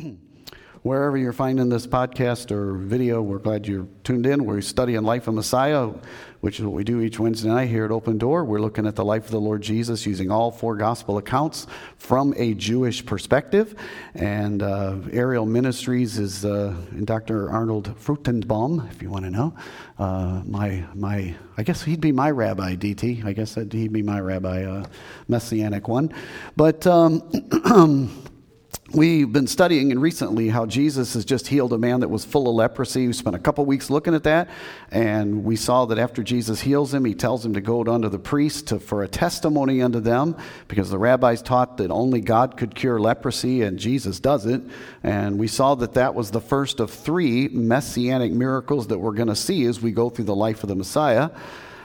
Wherever 0.82 1.18
you're 1.18 1.34
finding 1.34 1.68
this 1.68 1.86
podcast 1.86 2.50
or 2.50 2.72
video, 2.72 3.20
we're 3.20 3.36
glad 3.36 3.66
you're 3.66 3.86
tuned 4.02 4.24
in. 4.24 4.46
We're 4.46 4.62
studying 4.62 5.02
Life 5.02 5.28
of 5.28 5.34
Messiah, 5.34 5.90
which 6.40 6.58
is 6.58 6.64
what 6.64 6.72
we 6.72 6.84
do 6.84 7.02
each 7.02 7.18
Wednesday 7.18 7.50
night 7.50 7.68
here 7.68 7.84
at 7.84 7.90
Open 7.90 8.16
Door. 8.16 8.46
We're 8.46 8.62
looking 8.62 8.86
at 8.86 8.96
the 8.96 9.04
life 9.04 9.26
of 9.26 9.30
the 9.30 9.40
Lord 9.40 9.60
Jesus 9.60 10.06
using 10.06 10.30
all 10.30 10.50
four 10.50 10.76
gospel 10.76 11.18
accounts 11.18 11.66
from 11.98 12.32
a 12.38 12.54
Jewish 12.54 13.04
perspective. 13.04 13.74
And 14.14 14.62
uh, 14.62 14.96
Ariel 15.12 15.44
Ministries 15.44 16.18
is 16.18 16.46
uh, 16.46 16.74
Dr. 17.04 17.50
Arnold 17.50 17.94
Fruchtenbaum, 18.00 18.90
if 18.90 19.02
you 19.02 19.10
want 19.10 19.26
to 19.26 19.30
know. 19.30 19.54
Uh, 19.98 20.40
my, 20.46 20.82
my, 20.94 21.34
I 21.58 21.62
guess 21.62 21.82
he'd 21.82 22.00
be 22.00 22.12
my 22.12 22.30
rabbi, 22.30 22.74
DT. 22.74 23.22
I 23.26 23.34
guess 23.34 23.54
he'd 23.56 23.92
be 23.92 24.02
my 24.02 24.20
rabbi, 24.20 24.64
uh, 24.64 24.86
Messianic 25.28 25.88
one. 25.88 26.14
But. 26.56 26.86
Um, 26.86 27.22
We've 28.92 29.32
been 29.32 29.46
studying 29.46 29.92
and 29.92 30.02
recently 30.02 30.48
how 30.48 30.66
Jesus 30.66 31.14
has 31.14 31.24
just 31.24 31.46
healed 31.46 31.72
a 31.72 31.78
man 31.78 32.00
that 32.00 32.08
was 32.08 32.24
full 32.24 32.48
of 32.48 32.56
leprosy. 32.56 33.06
We 33.06 33.12
spent 33.12 33.36
a 33.36 33.38
couple 33.38 33.64
weeks 33.64 33.88
looking 33.88 34.16
at 34.16 34.24
that, 34.24 34.48
and 34.90 35.44
we 35.44 35.54
saw 35.54 35.84
that 35.84 35.98
after 36.00 36.24
Jesus 36.24 36.60
heals 36.60 36.92
him, 36.92 37.04
he 37.04 37.14
tells 37.14 37.46
him 37.46 37.54
to 37.54 37.60
go 37.60 37.84
unto 37.86 38.08
the 38.08 38.18
priest 38.18 38.66
to, 38.66 38.80
for 38.80 39.04
a 39.04 39.08
testimony 39.08 39.80
unto 39.80 40.00
them, 40.00 40.36
because 40.66 40.90
the 40.90 40.98
rabbis 40.98 41.40
taught 41.40 41.76
that 41.76 41.92
only 41.92 42.20
God 42.20 42.56
could 42.56 42.74
cure 42.74 42.98
leprosy, 42.98 43.62
and 43.62 43.78
Jesus 43.78 44.18
does 44.18 44.44
it. 44.44 44.60
And 45.04 45.38
we 45.38 45.46
saw 45.46 45.76
that 45.76 45.94
that 45.94 46.16
was 46.16 46.32
the 46.32 46.40
first 46.40 46.80
of 46.80 46.90
three 46.90 47.46
messianic 47.46 48.32
miracles 48.32 48.88
that 48.88 48.98
we're 48.98 49.12
going 49.12 49.28
to 49.28 49.36
see 49.36 49.66
as 49.66 49.80
we 49.80 49.92
go 49.92 50.10
through 50.10 50.24
the 50.24 50.34
life 50.34 50.64
of 50.64 50.68
the 50.68 50.74
Messiah. 50.74 51.30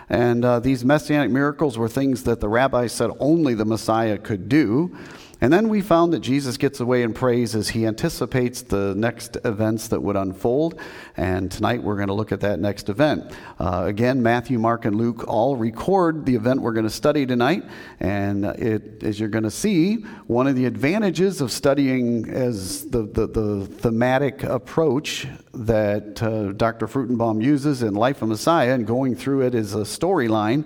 And 0.10 0.44
uh, 0.44 0.60
these 0.60 0.84
messianic 0.84 1.30
miracles 1.30 1.78
were 1.78 1.88
things 1.88 2.24
that 2.24 2.40
the 2.40 2.50
rabbis 2.50 2.94
said 2.94 3.12
only 3.20 3.54
the 3.54 3.66
Messiah 3.66 4.18
could 4.18 4.50
do. 4.50 4.98
And 5.42 5.52
then 5.52 5.68
we 5.68 5.82
found 5.82 6.14
that 6.14 6.22
Jesus 6.22 6.56
gets 6.56 6.80
away 6.80 7.04
and 7.04 7.14
prays 7.14 7.56
as 7.56 7.70
he 7.70 7.86
anticipates 7.86 8.62
the 8.62 8.96
next 8.96 9.38
events 9.44 9.90
that 9.90 10.02
would 10.02 10.16
unfold. 10.16 10.80
And 11.18 11.52
tonight 11.52 11.84
we're 11.84 11.98
going 11.98 12.08
to 12.08 12.14
look 12.14 12.32
at 12.32 12.40
that 12.42 12.60
next 12.60 12.88
event. 12.88 13.34
Uh, 13.60 13.84
again, 13.86 14.24
Matthew, 14.24 14.58
Mark, 14.58 14.86
and 14.86 14.96
Luke 14.96 15.28
all 15.28 15.58
record 15.58 16.26
the 16.26 16.36
event 16.36 16.62
we're 16.62 16.72
going 16.72 16.86
to 16.86 16.90
study 16.90 17.26
tonight. 17.26 17.66
And 18.00 18.46
it, 18.46 19.04
as 19.04 19.20
you're 19.20 19.30
going 19.30 19.44
to 19.44 19.52
see, 19.52 19.96
one 20.28 20.48
of 20.48 20.56
the 20.56 20.66
advantages 20.66 21.42
of 21.42 21.52
studying 21.52 22.30
as 22.30 22.90
the, 22.90 23.04
the, 23.04 23.28
the 23.28 23.66
thematic 23.66 24.44
approach 24.44 25.28
that 25.54 26.24
uh, 26.24 26.54
Dr. 26.54 26.88
Fruchtenbaum 26.88 27.44
uses 27.44 27.84
in 27.84 27.94
Life 27.94 28.22
of 28.22 28.30
Messiah 28.30 28.74
and 28.74 28.88
going 28.88 29.16
through 29.16 29.42
it 29.42 29.54
as 29.54 29.76
a 29.76 29.80
storyline 29.80 30.66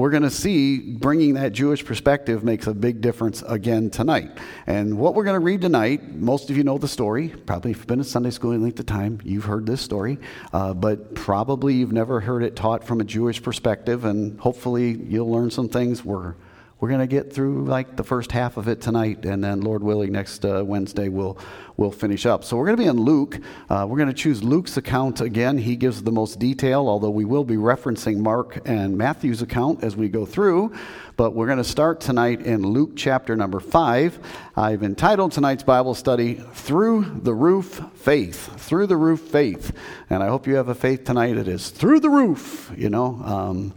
we're 0.00 0.10
going 0.10 0.22
to 0.22 0.30
see 0.30 0.78
bringing 0.78 1.34
that 1.34 1.52
Jewish 1.52 1.84
perspective 1.84 2.42
makes 2.42 2.66
a 2.66 2.72
big 2.72 3.02
difference 3.02 3.42
again 3.46 3.90
tonight. 3.90 4.30
And 4.66 4.96
what 4.96 5.14
we're 5.14 5.24
going 5.24 5.38
to 5.38 5.44
read 5.44 5.60
tonight, 5.60 6.14
most 6.14 6.48
of 6.48 6.56
you 6.56 6.64
know 6.64 6.78
the 6.78 6.88
story. 6.88 7.28
Probably 7.28 7.72
if 7.72 7.78
you've 7.78 7.86
been 7.86 7.98
in 7.98 8.04
Sunday 8.04 8.30
school 8.30 8.52
any 8.52 8.62
length 8.62 8.80
of 8.80 8.86
time, 8.86 9.20
you've 9.24 9.44
heard 9.44 9.66
this 9.66 9.82
story. 9.82 10.18
Uh, 10.54 10.72
but 10.72 11.14
probably 11.14 11.74
you've 11.74 11.92
never 11.92 12.20
heard 12.20 12.42
it 12.42 12.56
taught 12.56 12.82
from 12.82 13.02
a 13.02 13.04
Jewish 13.04 13.42
perspective. 13.42 14.06
And 14.06 14.40
hopefully 14.40 14.98
you'll 15.06 15.30
learn 15.30 15.50
some 15.50 15.68
things. 15.68 16.02
We're 16.02 16.34
we're 16.80 16.88
going 16.88 17.00
to 17.00 17.06
get 17.06 17.30
through 17.30 17.66
like 17.66 17.96
the 17.96 18.02
first 18.02 18.32
half 18.32 18.56
of 18.56 18.66
it 18.66 18.80
tonight, 18.80 19.26
and 19.26 19.44
then 19.44 19.60
Lord 19.60 19.82
willing, 19.82 20.12
next 20.12 20.44
uh, 20.46 20.64
Wednesday 20.64 21.08
we'll 21.08 21.36
we'll 21.76 21.90
finish 21.90 22.24
up. 22.24 22.42
So 22.42 22.56
we're 22.56 22.64
going 22.64 22.78
to 22.78 22.82
be 22.82 22.88
in 22.88 23.00
Luke. 23.00 23.38
Uh, 23.68 23.86
we're 23.88 23.98
going 23.98 24.08
to 24.08 24.14
choose 24.14 24.42
Luke's 24.42 24.78
account 24.78 25.20
again. 25.20 25.58
He 25.58 25.76
gives 25.76 26.02
the 26.02 26.10
most 26.10 26.38
detail, 26.38 26.88
although 26.88 27.10
we 27.10 27.26
will 27.26 27.44
be 27.44 27.56
referencing 27.56 28.18
Mark 28.18 28.66
and 28.66 28.96
Matthew's 28.96 29.42
account 29.42 29.84
as 29.84 29.94
we 29.94 30.08
go 30.08 30.24
through. 30.24 30.72
But 31.16 31.34
we're 31.34 31.46
going 31.46 31.58
to 31.58 31.64
start 31.64 32.00
tonight 32.00 32.40
in 32.40 32.62
Luke 32.62 32.92
chapter 32.96 33.36
number 33.36 33.60
five. 33.60 34.18
I've 34.56 34.82
entitled 34.82 35.32
tonight's 35.32 35.62
Bible 35.62 35.94
study 35.94 36.34
"Through 36.34 37.20
the 37.22 37.34
Roof 37.34 37.82
Faith." 37.94 38.58
Through 38.58 38.86
the 38.86 38.96
roof 38.96 39.20
faith, 39.20 39.72
and 40.08 40.22
I 40.22 40.28
hope 40.28 40.46
you 40.46 40.54
have 40.54 40.68
a 40.68 40.74
faith 40.74 41.04
tonight. 41.04 41.36
It 41.36 41.48
is 41.48 41.68
through 41.68 42.00
the 42.00 42.10
roof. 42.10 42.72
You 42.74 42.88
know. 42.88 43.20
Um, 43.22 43.74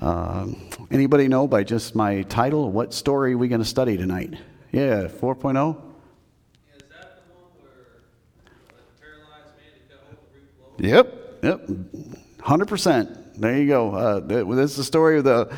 uh, 0.00 0.46
anybody 0.90 1.28
know 1.28 1.46
by 1.46 1.64
just 1.64 1.94
my 1.94 2.22
title 2.22 2.70
what 2.70 2.92
story 2.92 3.34
are 3.34 3.38
we 3.38 3.48
going 3.48 3.60
to 3.60 3.66
study 3.66 3.96
tonight? 3.96 4.34
Yeah, 4.72 5.08
4.0? 5.08 5.80
Yep, 10.78 11.38
yep, 11.42 11.66
100%. 12.40 13.40
There 13.40 13.56
you 13.56 13.66
go. 13.68 13.94
Uh, 13.94 14.20
this 14.20 14.72
is 14.72 14.76
the 14.76 14.84
story 14.84 15.18
of 15.18 15.24
the, 15.24 15.54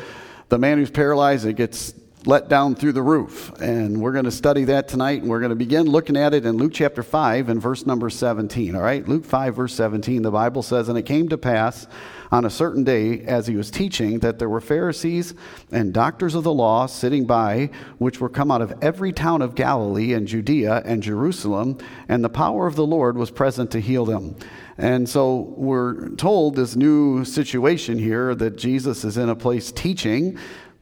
the 0.49 0.57
man 0.57 0.77
who's 0.77 0.91
paralyzed 0.91 1.45
that 1.45 1.53
gets 1.53 1.93
let 2.27 2.49
down 2.49 2.75
through 2.75 2.91
the 2.91 3.01
roof. 3.01 3.53
And 3.61 4.01
we're 4.01 4.11
going 4.11 4.25
to 4.25 4.31
study 4.31 4.65
that 4.65 4.89
tonight, 4.89 5.21
and 5.21 5.31
we're 5.31 5.39
going 5.39 5.51
to 5.51 5.55
begin 5.55 5.87
looking 5.87 6.17
at 6.17 6.33
it 6.33 6.45
in 6.45 6.57
Luke 6.57 6.73
chapter 6.73 7.01
5 7.01 7.47
and 7.47 7.61
verse 7.61 7.85
number 7.85 8.09
17. 8.09 8.75
All 8.75 8.81
right? 8.81 9.07
Luke 9.07 9.23
5, 9.23 9.55
verse 9.55 9.73
17, 9.73 10.23
the 10.23 10.31
Bible 10.31 10.61
says, 10.61 10.89
And 10.89 10.97
it 10.97 11.03
came 11.03 11.29
to 11.29 11.37
pass 11.37 11.87
on 12.29 12.43
a 12.43 12.49
certain 12.49 12.83
day 12.83 13.21
as 13.21 13.47
he 13.47 13.55
was 13.55 13.71
teaching 13.71 14.19
that 14.19 14.39
there 14.39 14.49
were 14.49 14.59
Pharisees 14.59 15.33
and 15.71 15.93
doctors 15.93 16.35
of 16.35 16.43
the 16.43 16.53
law 16.53 16.85
sitting 16.85 17.25
by, 17.25 17.69
which 17.97 18.19
were 18.19 18.27
come 18.27 18.51
out 18.51 18.61
of 18.61 18.73
every 18.81 19.13
town 19.13 19.41
of 19.41 19.55
Galilee 19.55 20.13
and 20.13 20.27
Judea 20.27 20.81
and 20.83 21.01
Jerusalem, 21.01 21.77
and 22.09 22.25
the 22.25 22.29
power 22.29 22.67
of 22.67 22.75
the 22.75 22.85
Lord 22.85 23.17
was 23.17 23.31
present 23.31 23.71
to 23.71 23.79
heal 23.79 24.03
them. 24.03 24.35
And 24.77 25.07
so 25.09 25.53
we're 25.55 26.09
told 26.09 26.55
this 26.55 26.75
new 26.75 27.25
situation 27.25 27.97
here 27.97 28.35
that 28.35 28.57
Jesus 28.57 29.03
is 29.05 29.17
in 29.17 29.29
a 29.29 29.35
place 29.35 29.71
teaching 29.71 30.37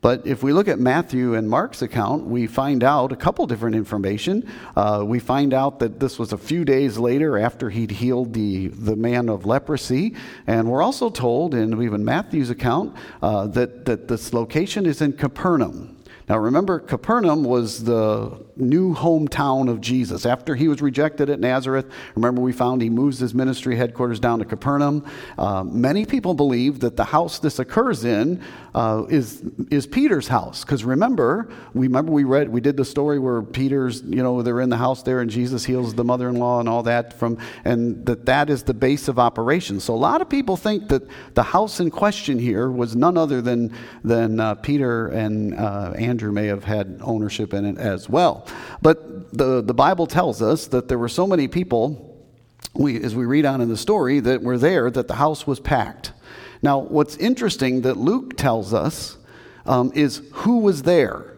but 0.05 0.27
if 0.27 0.43
we 0.43 0.53
look 0.53 0.67
at 0.67 0.77
Matthew 0.77 1.33
and 1.33 1.49
Mark's 1.49 1.81
account, 1.81 2.27
we 2.27 2.45
find 2.45 2.83
out 2.83 3.11
a 3.11 3.15
couple 3.15 3.47
different 3.47 3.75
information. 3.75 4.47
Uh, 4.75 5.03
we 5.03 5.17
find 5.17 5.51
out 5.51 5.79
that 5.79 5.99
this 5.99 6.19
was 6.19 6.31
a 6.31 6.37
few 6.37 6.63
days 6.63 6.99
later 6.99 7.39
after 7.39 7.71
he'd 7.71 7.89
healed 7.89 8.31
the, 8.33 8.67
the 8.67 8.95
man 8.95 9.29
of 9.29 9.47
leprosy. 9.47 10.13
And 10.45 10.69
we're 10.69 10.83
also 10.83 11.09
told 11.09 11.55
in 11.55 11.81
even 11.81 12.05
Matthew's 12.05 12.51
account 12.51 12.95
uh, 13.23 13.47
that, 13.47 13.85
that 13.85 14.07
this 14.07 14.31
location 14.31 14.85
is 14.85 15.01
in 15.01 15.13
Capernaum. 15.13 15.94
Now 16.27 16.39
remember, 16.39 16.79
Capernaum 16.79 17.43
was 17.43 17.83
the 17.83 18.43
new 18.55 18.95
hometown 18.95 19.69
of 19.69 19.79
Jesus. 19.79 20.25
After 20.25 20.55
he 20.55 20.67
was 20.67 20.81
rejected 20.81 21.29
at 21.29 21.39
Nazareth, 21.39 21.85
remember 22.15 22.41
we 22.41 22.51
found 22.51 22.81
he 22.81 22.89
moves 22.89 23.19
his 23.19 23.33
ministry 23.33 23.75
headquarters 23.75 24.19
down 24.19 24.39
to 24.39 24.45
Capernaum. 24.45 25.05
Uh, 25.37 25.63
many 25.63 26.05
people 26.05 26.33
believe 26.33 26.79
that 26.79 26.95
the 26.95 27.03
house 27.03 27.37
this 27.39 27.59
occurs 27.59 28.05
in 28.05 28.41
uh, 28.73 29.05
is, 29.09 29.43
is 29.69 29.85
Peter's 29.85 30.27
house. 30.27 30.63
Because 30.63 30.83
remember, 30.83 31.49
we 31.73 31.87
remember 31.87 32.11
we 32.11 32.23
read, 32.23 32.49
we 32.49 32.61
did 32.61 32.75
the 32.75 32.85
story 32.85 33.19
where 33.19 33.43
Peter's, 33.43 34.01
you 34.01 34.23
know, 34.23 34.41
they're 34.41 34.61
in 34.61 34.69
the 34.69 34.77
house 34.77 35.03
there 35.03 35.21
and 35.21 35.29
Jesus 35.29 35.63
heals 35.63 35.93
the 35.93 36.03
mother-in-law 36.03 36.59
and 36.61 36.67
all 36.67 36.83
that 36.83 37.13
from, 37.13 37.37
and 37.65 38.03
that 38.05 38.25
that 38.25 38.49
is 38.49 38.63
the 38.63 38.73
base 38.73 39.07
of 39.07 39.19
operations. 39.19 39.83
So 39.83 39.93
a 39.93 39.95
lot 39.95 40.21
of 40.21 40.29
people 40.29 40.57
think 40.57 40.87
that 40.87 41.03
the 41.35 41.43
house 41.43 41.79
in 41.79 41.91
question 41.91 42.39
here 42.39 42.71
was 42.71 42.95
none 42.95 43.17
other 43.17 43.41
than, 43.41 43.75
than 44.03 44.39
uh, 44.39 44.55
Peter 44.55 45.07
and 45.09 45.53
uh, 45.53 45.93
Andrew 45.97 46.14
may 46.31 46.47
have 46.47 46.63
had 46.63 46.99
ownership 47.01 47.53
in 47.53 47.65
it 47.65 47.77
as 47.77 48.09
well. 48.09 48.47
But 48.81 49.37
the, 49.37 49.61
the 49.61 49.73
Bible 49.73 50.07
tells 50.07 50.41
us 50.41 50.67
that 50.67 50.87
there 50.87 50.97
were 50.97 51.09
so 51.09 51.27
many 51.27 51.47
people, 51.47 52.17
we, 52.73 53.01
as 53.01 53.15
we 53.15 53.25
read 53.25 53.45
on 53.45 53.61
in 53.61 53.69
the 53.69 53.77
story, 53.77 54.19
that 54.21 54.41
were 54.41 54.57
there 54.57 54.89
that 54.91 55.07
the 55.07 55.15
house 55.15 55.45
was 55.45 55.59
packed. 55.59 56.13
Now, 56.61 56.79
what's 56.79 57.17
interesting 57.17 57.81
that 57.81 57.97
Luke 57.97 58.37
tells 58.37 58.73
us 58.73 59.17
um, 59.65 59.91
is 59.95 60.21
who 60.31 60.59
was 60.59 60.83
there. 60.83 61.31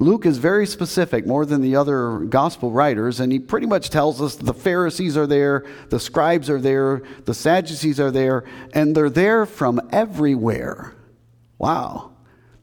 Luke 0.00 0.26
is 0.26 0.38
very 0.38 0.66
specific, 0.66 1.26
more 1.26 1.46
than 1.46 1.60
the 1.60 1.76
other 1.76 2.18
gospel 2.18 2.72
writers, 2.72 3.20
and 3.20 3.30
he 3.30 3.38
pretty 3.38 3.66
much 3.66 3.90
tells 3.90 4.20
us 4.20 4.34
the 4.34 4.52
Pharisees 4.52 5.16
are 5.16 5.26
there, 5.26 5.64
the 5.88 6.00
scribes 6.00 6.50
are 6.50 6.60
there, 6.60 7.02
the 7.24 7.34
Sadducees 7.34 8.00
are 8.00 8.10
there, 8.10 8.44
and 8.72 8.94
they're 8.94 9.08
there 9.08 9.46
from 9.46 9.80
everywhere. 9.92 10.94
Wow. 11.58 12.13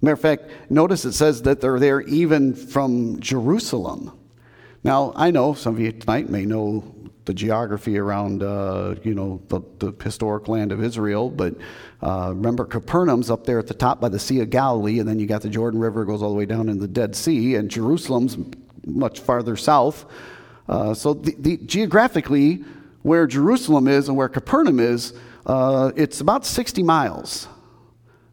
Matter 0.02 0.14
of 0.14 0.20
fact, 0.20 0.50
notice 0.70 1.06
it 1.06 1.14
says 1.14 1.44
that 1.44 1.62
they're 1.62 1.80
there 1.80 2.02
even 2.02 2.56
from 2.56 3.20
Jerusalem. 3.20 4.18
Now, 4.84 5.14
I 5.16 5.30
know 5.30 5.54
some 5.54 5.76
of 5.76 5.80
you 5.80 5.92
tonight 5.92 6.30
may 6.30 6.46
know 6.46 6.84
the 7.26 7.34
geography 7.36 8.00
around, 8.00 8.42
uh, 8.42 8.96
you 9.04 9.14
know, 9.14 9.42
the, 9.48 9.62
the, 9.78 9.94
historic 10.04 10.48
land 10.48 10.72
of 10.72 10.84
Israel, 10.84 11.30
but 11.30 11.56
uh, 12.02 12.30
remember 12.30 12.66
Capernaum's 12.66 13.30
up 13.30 13.46
there 13.46 13.60
at 13.60 13.68
the 13.68 13.76
top 13.76 14.02
by 14.02 14.10
the 14.10 14.18
Sea 14.18 14.40
of 14.40 14.50
Galilee, 14.50 15.00
and 15.00 15.08
then 15.08 15.20
you 15.20 15.28
got 15.28 15.44
the 15.44 15.50
Jordan 15.50 15.80
River 15.80 16.04
goes 16.04 16.24
all 16.24 16.30
the 16.30 16.36
way 16.36 16.48
down 16.48 16.68
in 16.68 16.80
the 16.80 16.88
Dead 16.88 17.16
Sea, 17.16 17.56
and 17.56 17.70
Jerusalem's 17.70 18.38
much 18.88 19.20
farther 19.20 19.56
south. 19.56 20.06
Uh, 20.68 20.96
so 20.96 21.14
the, 21.14 21.36
the, 21.38 21.58
geographically, 21.58 22.64
where 23.04 23.28
Jerusalem 23.28 23.88
is 23.88 24.08
and 24.08 24.18
where 24.18 24.30
Capernaum 24.30 24.80
is, 24.80 25.14
uh, 25.46 25.92
it's 25.96 26.22
about 26.22 26.44
60 26.44 26.82
miles. 26.82 27.48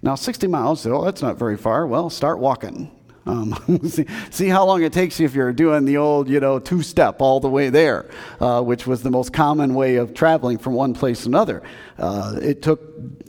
Now, 0.09 0.15
60 0.15 0.47
miles, 0.47 0.87
oh, 0.87 1.05
that's 1.05 1.21
not 1.21 1.37
very 1.37 1.59
far. 1.59 1.87
Well, 1.87 2.09
start 2.09 2.39
walking. 2.39 2.91
Um, 3.27 3.83
see, 3.91 4.07
see, 4.31 4.49
how 4.49 4.65
long 4.65 4.83
it 4.83 4.91
takes 4.91 5.21
you 5.21 5.27
if 5.27 5.35
you're 5.35 5.53
doing 5.53 5.85
the 5.85 5.99
old, 5.99 6.31
you 6.31 6.41
know, 6.41 6.59
two 6.59 6.81
step 6.81 7.21
all 7.21 7.41
the 7.41 7.51
way 7.51 7.69
there, 7.69 8.09
uh, 8.41 8.63
which 8.63 8.87
was 8.87 9.03
the 9.03 9.11
most 9.11 9.35
common 9.35 9.75
way 9.75 9.97
of 9.97 10.15
traveling 10.15 10.57
from 10.57 10.73
one 10.73 10.95
place 10.95 11.25
to 11.25 11.29
another. 11.29 11.63
Uh, 11.99 12.39
it 12.41 12.63
took, 12.63 12.81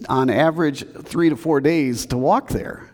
on 0.07 0.29
average, 0.29 0.85
three 1.03 1.27
to 1.27 1.35
four 1.35 1.59
days 1.59 2.05
to 2.05 2.17
walk 2.17 2.47
there. 2.47 2.89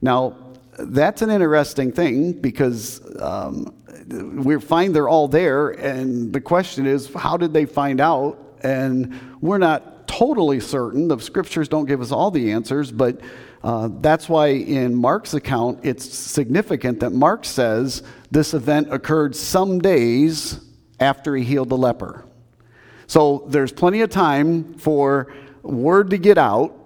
Now, 0.00 0.36
that's 0.78 1.20
an 1.20 1.30
interesting 1.30 1.90
thing 1.90 2.34
because 2.34 3.00
um, 3.20 3.74
we 4.06 4.60
find 4.60 4.94
they're 4.94 5.08
all 5.08 5.26
there, 5.26 5.70
and 5.70 6.32
the 6.32 6.40
question 6.40 6.86
is, 6.86 7.12
how 7.12 7.36
did 7.36 7.52
they 7.52 7.66
find 7.66 8.00
out? 8.00 8.38
And 8.62 9.18
we're 9.40 9.58
not 9.58 9.97
totally 10.08 10.58
certain. 10.58 11.06
The 11.06 11.18
scriptures 11.18 11.68
don't 11.68 11.84
give 11.84 12.00
us 12.00 12.10
all 12.10 12.32
the 12.32 12.50
answers, 12.50 12.90
but 12.90 13.20
uh, 13.62 13.88
that's 14.00 14.28
why 14.28 14.48
in 14.48 14.94
Mark's 14.94 15.34
account, 15.34 15.80
it's 15.84 16.04
significant 16.04 17.00
that 17.00 17.10
Mark 17.10 17.44
says 17.44 18.02
this 18.30 18.54
event 18.54 18.92
occurred 18.92 19.36
some 19.36 19.78
days 19.78 20.60
after 20.98 21.36
he 21.36 21.44
healed 21.44 21.68
the 21.68 21.76
leper. 21.76 22.24
So 23.06 23.46
there's 23.48 23.72
plenty 23.72 24.00
of 24.00 24.10
time 24.10 24.74
for 24.74 25.32
word 25.62 26.10
to 26.10 26.18
get 26.18 26.38
out 26.38 26.77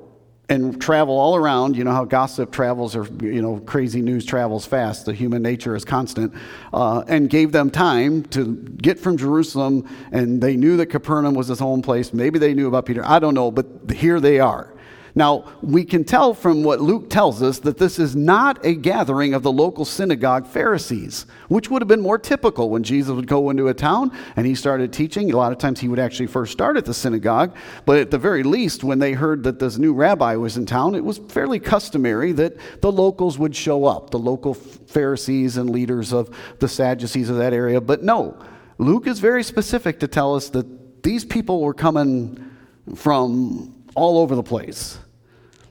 and 0.49 0.81
travel 0.81 1.19
all 1.19 1.37
around. 1.37 1.77
You 1.77 1.85
know 1.85 1.93
how 1.93 2.05
gossip 2.05 2.51
travels, 2.51 2.97
or 2.97 3.05
you 3.23 3.41
know 3.41 3.61
crazy 3.61 4.03
news 4.03 4.25
travels 4.25 4.67
fast. 4.67 5.07
The 5.07 5.15
human 5.15 5.43
nature 5.43 5.75
is 5.75 5.85
constant, 5.85 6.35
uh, 6.73 7.05
and 7.09 7.31
gave 7.31 7.53
them 7.53 7.71
time 7.71 8.25
to 8.25 8.57
get 8.57 8.99
from 8.99 9.17
Jerusalem. 9.17 9.89
And 10.11 10.43
they 10.43 10.57
knew 10.57 10.77
that 10.79 10.87
Capernaum 10.87 11.35
was 11.35 11.49
his 11.49 11.59
home 11.59 11.83
place. 11.83 12.13
Maybe 12.13 12.39
they 12.39 12.55
knew 12.55 12.69
about 12.69 12.87
Peter. 12.87 13.05
I 13.05 13.19
don't 13.19 13.35
know, 13.35 13.51
but 13.51 13.67
here 13.93 14.21
they 14.21 14.41
are. 14.41 14.72
Now, 15.15 15.53
we 15.61 15.85
can 15.85 16.05
tell 16.05 16.33
from 16.33 16.65
what 16.65 16.81
Luke 16.81 17.11
tells 17.11 17.43
us 17.43 17.59
that 17.61 17.77
this 17.77 17.99
is 17.99 18.17
not 18.17 18.65
a 18.65 18.75
gathering 18.75 19.35
of 19.35 19.43
the 19.43 19.53
local 19.53 19.85
synagogue 19.85 20.47
Pharisees, 20.47 21.27
which 21.49 21.69
would 21.71 21.83
have 21.83 21.89
been 21.89 22.01
more 22.01 22.19
typical 22.19 22.71
when 22.71 22.83
Jesus 22.83 23.15
would 23.15 23.27
go 23.27 23.51
into 23.51 23.69
a 23.69 23.75
town 23.75 24.11
and 24.37 24.47
he 24.47 24.55
started 24.55 24.91
teaching. 24.91 25.31
A 25.31 25.37
lot 25.37 25.53
of 25.53 25.59
times 25.59 25.81
he 25.81 25.89
would 25.89 25.99
actually 25.99 26.29
first 26.29 26.53
start 26.53 26.79
at 26.79 26.87
the 26.87 26.95
synagogue, 26.95 27.55
but 27.85 27.99
at 27.99 28.11
the 28.11 28.17
very 28.17 28.43
least, 28.43 28.85
when 28.85 29.01
they 29.01 29.13
heard 29.13 29.43
that 29.43 29.59
this 29.59 29.77
new 29.77 29.93
rabbi 29.93 30.35
was 30.37 30.57
in 30.57 30.65
town, 30.65 30.95
it 30.95 31.05
was 31.05 31.19
fairly 31.19 31.61
customary 31.61 32.33
that 32.33 32.57
the 32.81 32.91
locals 32.91 33.39
would 33.39 33.55
show 33.55 33.85
up, 33.85 34.11
the 34.11 34.19
local 34.19 34.55
Pharisees 34.55 35.59
and 35.59 35.69
leaders 35.69 36.15
of 36.15 36.35
the 36.59 36.69
Sadducees 36.69 37.29
of 37.29 37.37
that 37.37 37.53
area. 37.53 37.83
But 37.83 38.03
no, 38.03 38.39
Luke 38.79 39.07
is 39.07 39.19
very 39.19 39.43
specific 39.43 40.01
to 40.01 40.09
tell 40.09 40.35
us 40.35 40.49
that 40.51 41.03
these 41.03 41.25
people 41.25 41.61
were 41.61 41.75
coming 41.75 42.51
from 42.95 43.82
all 43.95 44.19
over 44.19 44.35
the 44.35 44.43
place. 44.43 44.99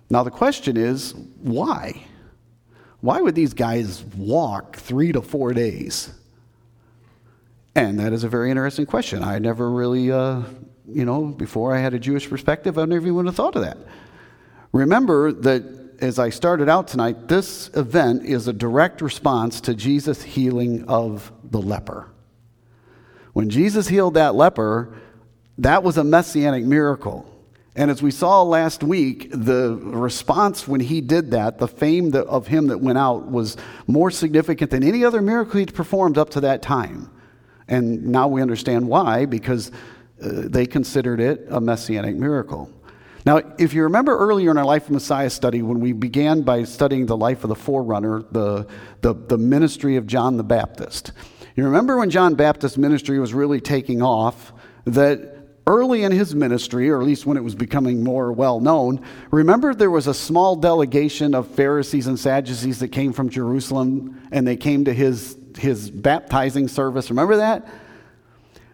Now, 0.09 0.23
the 0.23 0.31
question 0.31 0.77
is 0.77 1.13
why? 1.41 2.05
Why 2.99 3.21
would 3.21 3.35
these 3.35 3.53
guys 3.53 4.03
walk 4.15 4.77
three 4.77 5.11
to 5.11 5.21
four 5.21 5.53
days? 5.53 6.13
And 7.75 7.99
that 7.99 8.13
is 8.13 8.23
a 8.23 8.29
very 8.29 8.49
interesting 8.51 8.85
question. 8.85 9.23
I 9.23 9.39
never 9.39 9.71
really, 9.71 10.11
uh, 10.11 10.41
you 10.87 11.05
know, 11.05 11.25
before 11.25 11.73
I 11.73 11.79
had 11.79 11.93
a 11.93 11.99
Jewish 11.99 12.29
perspective, 12.29 12.77
I 12.77 12.85
never 12.85 13.01
even 13.01 13.15
would 13.15 13.25
have 13.25 13.35
thought 13.35 13.55
of 13.55 13.61
that. 13.61 13.77
Remember 14.73 15.31
that 15.31 15.63
as 16.01 16.19
I 16.19 16.29
started 16.29 16.67
out 16.67 16.87
tonight, 16.87 17.27
this 17.27 17.69
event 17.75 18.25
is 18.25 18.47
a 18.47 18.53
direct 18.53 19.01
response 19.01 19.61
to 19.61 19.73
Jesus' 19.73 20.23
healing 20.23 20.83
of 20.87 21.31
the 21.43 21.61
leper. 21.61 22.09
When 23.33 23.49
Jesus 23.49 23.87
healed 23.87 24.15
that 24.15 24.35
leper, 24.35 24.93
that 25.59 25.83
was 25.83 25.97
a 25.97 26.03
messianic 26.03 26.65
miracle. 26.65 27.30
And 27.75 27.89
as 27.89 28.01
we 28.01 28.11
saw 28.11 28.43
last 28.43 28.83
week, 28.83 29.29
the 29.31 29.77
response 29.81 30.67
when 30.67 30.81
he 30.81 30.99
did 30.99 31.31
that, 31.31 31.57
the 31.57 31.69
fame 31.69 32.13
of 32.13 32.47
him 32.47 32.67
that 32.67 32.81
went 32.81 32.97
out, 32.97 33.31
was 33.31 33.55
more 33.87 34.11
significant 34.11 34.71
than 34.71 34.83
any 34.83 35.05
other 35.05 35.21
miracle 35.21 35.59
he'd 35.59 35.73
performed 35.73 36.17
up 36.17 36.31
to 36.31 36.41
that 36.41 36.61
time. 36.61 37.09
And 37.69 38.07
now 38.07 38.27
we 38.27 38.41
understand 38.41 38.89
why, 38.89 39.25
because 39.25 39.71
uh, 39.71 39.73
they 40.21 40.65
considered 40.65 41.21
it 41.21 41.47
a 41.49 41.61
messianic 41.61 42.17
miracle. 42.17 42.69
Now, 43.25 43.41
if 43.57 43.73
you 43.73 43.83
remember 43.83 44.17
earlier 44.17 44.51
in 44.51 44.57
our 44.57 44.65
Life 44.65 44.85
of 44.85 44.91
Messiah 44.91 45.29
study, 45.29 45.61
when 45.61 45.79
we 45.79 45.93
began 45.93 46.41
by 46.41 46.63
studying 46.63 47.05
the 47.05 47.15
life 47.15 47.45
of 47.45 47.49
the 47.49 47.55
forerunner, 47.55 48.23
the, 48.31 48.67
the, 48.99 49.13
the 49.13 49.37
ministry 49.37 49.95
of 49.95 50.07
John 50.07 50.35
the 50.35 50.43
Baptist, 50.43 51.13
you 51.55 51.63
remember 51.63 51.97
when 51.97 52.09
John 52.09 52.35
Baptist's 52.35 52.77
ministry 52.77 53.19
was 53.19 53.33
really 53.33 53.61
taking 53.61 54.01
off, 54.01 54.51
that 54.85 55.30
early 55.67 56.03
in 56.03 56.11
his 56.11 56.33
ministry, 56.35 56.89
or 56.89 56.99
at 56.99 57.05
least 57.05 57.25
when 57.25 57.37
it 57.37 57.43
was 57.43 57.55
becoming 57.55 58.03
more 58.03 58.31
well 58.31 58.59
known, 58.59 59.01
remember 59.29 59.73
there 59.73 59.91
was 59.91 60.07
a 60.07 60.13
small 60.13 60.55
delegation 60.55 61.35
of 61.35 61.47
Pharisees 61.47 62.07
and 62.07 62.19
Sadducees 62.19 62.79
that 62.79 62.89
came 62.89 63.13
from 63.13 63.29
Jerusalem 63.29 64.21
and 64.31 64.47
they 64.47 64.57
came 64.57 64.85
to 64.85 64.93
his, 64.93 65.37
his 65.57 65.89
baptizing 65.91 66.67
service. 66.67 67.09
Remember 67.09 67.37
that? 67.37 67.67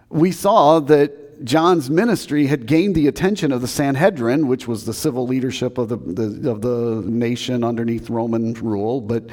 We 0.10 0.31
saw 0.31 0.80
that 0.81 1.44
John's 1.44 1.89
ministry 1.89 2.48
had 2.48 2.66
gained 2.66 2.95
the 2.95 3.07
attention 3.07 3.51
of 3.51 3.62
the 3.62 3.68
Sanhedrin, 3.68 4.48
which 4.48 4.68
was 4.68 4.86
the 4.86 4.94
civil 4.94 5.28
leadership 5.28 5.78
of 5.78 5.89
the, 5.89 5.98
the 5.98 6.50
of 6.50 6.62
the 6.62 7.04
nation 7.06 7.63
underneath 7.63 8.10
Roman 8.10 8.54
rule. 8.54 9.01
But 9.01 9.25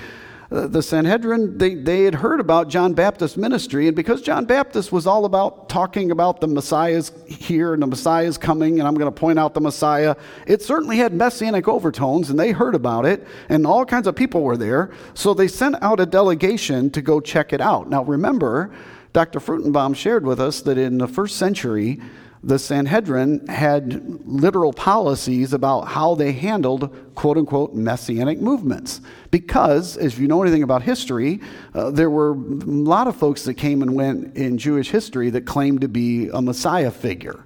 Uh, 0.55 0.69
the 0.69 0.83
Sanhedrin, 0.83 1.59
they, 1.59 1.75
they 1.75 2.05
had 2.05 2.15
heard 2.15 2.39
about 2.39 2.69
John 2.69 2.93
Baptist's 2.93 3.37
ministry, 3.37 3.89
and 3.89 3.97
because 3.97 4.23
John 4.23 4.45
Baptist 4.45 4.93
was 4.93 5.05
all 5.05 5.25
about 5.25 5.69
talking 5.69 6.13
about 6.13 6.41
the 6.41 6.47
Messiah's 6.47 7.11
here 7.27 7.75
and 7.75 7.83
the 7.83 7.89
Messiah's 7.89 8.39
coming, 8.39 8.79
and 8.79 8.87
I'm 8.87 8.95
going 8.95 9.13
to 9.13 9.21
point 9.21 9.37
out 9.37 9.55
the 9.55 9.61
Messiah, 9.61 10.15
it 10.47 10.63
certainly 10.63 10.99
had 10.99 11.13
messianic 11.13 11.67
overtones, 11.67 12.31
and 12.31 12.39
they 12.39 12.53
heard 12.53 12.77
about 12.77 13.05
it, 13.05 13.27
and 13.49 13.67
all 13.67 13.85
kinds 13.85 14.07
of 14.07 14.15
people 14.15 14.43
were 14.43 14.57
there. 14.57 14.93
So 15.15 15.35
they 15.35 15.49
sent 15.49 15.75
out 15.83 15.99
a 15.99 16.07
delegation 16.07 16.89
to 16.91 17.03
go 17.03 17.19
check 17.19 17.53
it 17.53 17.61
out. 17.61 17.91
Now, 17.91 18.05
remember, 18.05 18.73
Dr. 19.13 19.41
Fruchtenbaum 19.41 19.97
shared 19.97 20.25
with 20.25 20.39
us 20.39 20.61
that 20.63 20.79
in 20.79 20.99
the 20.99 21.09
first 21.09 21.37
century, 21.37 22.01
the 22.45 22.59
Sanhedrin 22.59 23.47
had 23.47 24.21
literal 24.27 24.73
policies 24.73 25.55
about 25.55 25.89
how 25.89 26.15
they 26.15 26.33
handled 26.33 27.15
quote 27.15 27.39
unquote 27.39 27.75
messianic 27.75 28.41
movements. 28.41 29.01
Because, 29.31 29.97
as 29.97 30.19
you 30.19 30.29
know 30.29 30.43
anything 30.43 30.63
about 30.63 30.83
history, 30.83 31.41
uh, 31.75 31.91
there 31.91 32.11
were 32.11 32.33
a 32.33 32.35
lot 32.35 33.09
of 33.09 33.17
folks 33.17 33.45
that 33.45 33.55
came 33.55 33.81
and 33.81 33.95
went 33.95 34.37
in 34.37 34.59
Jewish 34.59 34.91
history 34.91 35.31
that 35.31 35.47
claimed 35.47 35.81
to 35.81 35.89
be 35.89 36.29
a 36.29 36.43
Messiah 36.43 36.91
figure. 36.91 37.45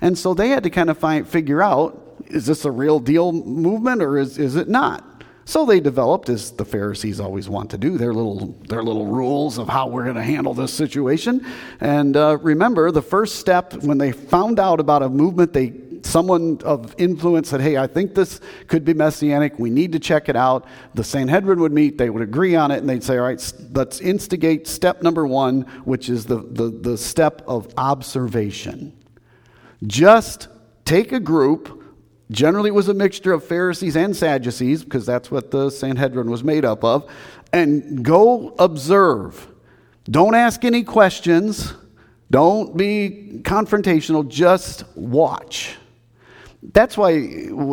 And 0.00 0.16
so 0.16 0.34
they 0.34 0.48
had 0.48 0.62
to 0.62 0.70
kind 0.70 0.88
of 0.88 0.98
find, 0.98 1.26
figure 1.26 1.62
out 1.62 1.98
is 2.28 2.46
this 2.46 2.64
a 2.64 2.70
real 2.70 3.00
deal 3.00 3.32
movement 3.32 4.02
or 4.02 4.18
is, 4.18 4.38
is 4.38 4.56
it 4.56 4.68
not? 4.68 5.11
So 5.44 5.66
they 5.66 5.80
developed, 5.80 6.28
as 6.28 6.52
the 6.52 6.64
Pharisees 6.64 7.18
always 7.18 7.48
want 7.48 7.70
to 7.70 7.78
do, 7.78 7.98
their 7.98 8.14
little, 8.14 8.54
their 8.68 8.82
little 8.82 9.06
rules 9.06 9.58
of 9.58 9.68
how 9.68 9.88
we're 9.88 10.04
going 10.04 10.16
to 10.16 10.22
handle 10.22 10.54
this 10.54 10.72
situation. 10.72 11.44
And 11.80 12.16
uh, 12.16 12.38
remember, 12.40 12.90
the 12.90 13.02
first 13.02 13.36
step 13.36 13.74
when 13.74 13.98
they 13.98 14.12
found 14.12 14.60
out 14.60 14.78
about 14.78 15.02
a 15.02 15.08
movement, 15.08 15.52
they 15.52 15.72
someone 16.04 16.58
of 16.64 16.94
influence 16.98 17.48
said, 17.48 17.60
Hey, 17.60 17.76
I 17.76 17.86
think 17.86 18.14
this 18.14 18.40
could 18.66 18.84
be 18.84 18.94
messianic. 18.94 19.58
We 19.58 19.70
need 19.70 19.92
to 19.92 19.98
check 19.98 20.28
it 20.28 20.36
out. 20.36 20.66
The 20.94 21.04
Sanhedrin 21.04 21.60
would 21.60 21.72
meet, 21.72 21.98
they 21.98 22.10
would 22.10 22.22
agree 22.22 22.54
on 22.54 22.70
it, 22.70 22.78
and 22.78 22.88
they'd 22.88 23.04
say, 23.04 23.18
All 23.18 23.24
right, 23.24 23.52
let's 23.72 24.00
instigate 24.00 24.66
step 24.66 25.02
number 25.02 25.26
one, 25.26 25.62
which 25.84 26.08
is 26.08 26.26
the, 26.26 26.36
the, 26.36 26.70
the 26.70 26.98
step 26.98 27.42
of 27.46 27.72
observation. 27.76 28.92
Just 29.86 30.48
take 30.84 31.12
a 31.12 31.20
group 31.20 31.81
Generally, 32.32 32.70
it 32.70 32.74
was 32.74 32.88
a 32.88 32.94
mixture 32.94 33.32
of 33.32 33.44
Pharisees 33.44 33.94
and 33.94 34.16
Sadducees, 34.16 34.82
because 34.82 35.06
that's 35.06 35.30
what 35.30 35.50
the 35.50 35.70
Sanhedrin 35.70 36.30
was 36.30 36.42
made 36.42 36.64
up 36.64 36.82
of. 36.82 37.08
And 37.52 38.04
go 38.04 38.54
observe. 38.58 39.46
Don't 40.04 40.34
ask 40.34 40.64
any 40.64 40.82
questions. 40.82 41.74
Don't 42.30 42.76
be 42.76 43.40
confrontational. 43.42 44.26
Just 44.26 44.84
watch. 44.96 45.76
That's 46.64 46.96
why, 46.96 47.18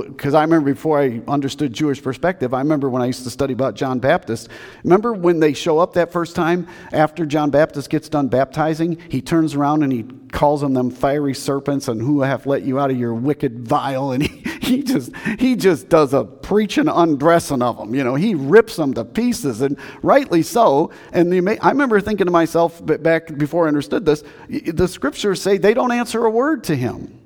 because 0.07 0.33
I 0.33 0.41
remember 0.41 0.73
before 0.73 0.99
I 0.99 1.21
understood 1.27 1.73
Jewish 1.73 2.01
perspective, 2.01 2.55
I 2.55 2.59
remember 2.59 2.89
when 2.89 3.03
I 3.03 3.05
used 3.05 3.23
to 3.23 3.29
study 3.29 3.53
about 3.53 3.75
John 3.75 3.99
Baptist. 3.99 4.49
Remember 4.83 5.13
when 5.13 5.39
they 5.39 5.53
show 5.53 5.77
up 5.77 5.93
that 5.93 6.11
first 6.11 6.35
time 6.35 6.67
after 6.91 7.23
John 7.27 7.51
Baptist 7.51 7.91
gets 7.91 8.09
done 8.09 8.29
baptizing? 8.29 8.97
He 9.07 9.21
turns 9.21 9.53
around 9.53 9.83
and 9.83 9.93
he 9.93 10.05
calls 10.31 10.61
them 10.61 10.73
them 10.73 10.89
fiery 10.89 11.35
serpents 11.35 11.87
and 11.87 12.01
who 12.01 12.21
have 12.21 12.47
let 12.47 12.63
you 12.63 12.79
out 12.79 12.89
of 12.89 12.97
your 12.97 13.13
wicked 13.13 13.59
vial. 13.59 14.11
And 14.11 14.23
he, 14.27 14.49
he 14.59 14.81
just 14.81 15.15
he 15.37 15.55
just 15.55 15.87
does 15.89 16.15
a 16.15 16.23
preaching 16.23 16.87
undressing 16.87 17.61
of 17.61 17.77
them. 17.77 17.93
You 17.93 18.03
know, 18.03 18.15
he 18.15 18.33
rips 18.33 18.75
them 18.75 18.95
to 18.95 19.05
pieces, 19.05 19.61
and 19.61 19.77
rightly 20.01 20.41
so. 20.41 20.89
And 21.13 21.31
the, 21.31 21.59
I 21.61 21.69
remember 21.69 22.01
thinking 22.01 22.25
to 22.25 22.31
myself 22.31 22.83
back 22.83 23.37
before 23.37 23.65
I 23.65 23.67
understood 23.67 24.03
this, 24.03 24.23
the 24.49 24.87
scriptures 24.87 25.43
say 25.43 25.59
they 25.59 25.75
don't 25.75 25.91
answer 25.91 26.25
a 26.25 26.31
word 26.31 26.63
to 26.65 26.75
him 26.75 27.18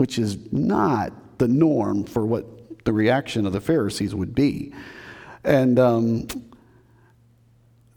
which 0.00 0.18
is 0.18 0.38
not 0.50 1.12
the 1.36 1.46
norm 1.46 2.04
for 2.04 2.24
what 2.24 2.46
the 2.86 2.92
reaction 2.92 3.44
of 3.44 3.52
the 3.52 3.60
Pharisees 3.60 4.14
would 4.14 4.34
be. 4.34 4.72
And 5.44 5.78
um, 5.78 6.26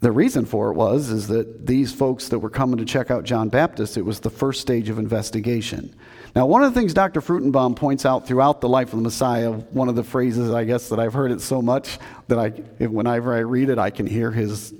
the 0.00 0.12
reason 0.12 0.44
for 0.44 0.70
it 0.70 0.74
was 0.74 1.08
is 1.08 1.28
that 1.28 1.66
these 1.66 1.94
folks 1.94 2.28
that 2.28 2.40
were 2.40 2.50
coming 2.50 2.76
to 2.76 2.84
check 2.84 3.10
out 3.10 3.24
John 3.24 3.48
Baptist, 3.48 3.96
it 3.96 4.02
was 4.02 4.20
the 4.20 4.28
first 4.28 4.60
stage 4.60 4.90
of 4.90 4.98
investigation. 4.98 5.96
Now, 6.36 6.44
one 6.44 6.62
of 6.62 6.74
the 6.74 6.78
things 6.78 6.92
Dr. 6.92 7.22
Fruchtenbaum 7.22 7.74
points 7.74 8.04
out 8.04 8.26
throughout 8.26 8.60
the 8.60 8.68
life 8.68 8.88
of 8.88 8.98
the 8.98 9.02
Messiah, 9.04 9.52
one 9.52 9.88
of 9.88 9.96
the 9.96 10.04
phrases, 10.04 10.52
I 10.52 10.64
guess, 10.64 10.90
that 10.90 11.00
I've 11.00 11.14
heard 11.14 11.30
it 11.30 11.40
so 11.40 11.62
much 11.62 11.98
that 12.28 12.38
I, 12.38 12.50
whenever 12.84 13.32
I 13.32 13.38
read 13.38 13.70
it, 13.70 13.78
I 13.78 13.88
can 13.88 14.06
hear 14.06 14.30
his, 14.30 14.74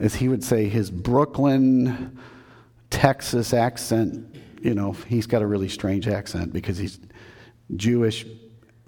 as 0.00 0.16
he 0.16 0.28
would 0.28 0.42
say, 0.42 0.68
his 0.68 0.90
Brooklyn, 0.90 2.18
Texas 2.90 3.54
accent 3.54 4.31
you 4.62 4.74
know, 4.74 4.92
he's 4.92 5.26
got 5.26 5.42
a 5.42 5.46
really 5.46 5.68
strange 5.68 6.08
accent 6.08 6.52
because 6.52 6.78
he's 6.78 6.98
Jewish 7.76 8.26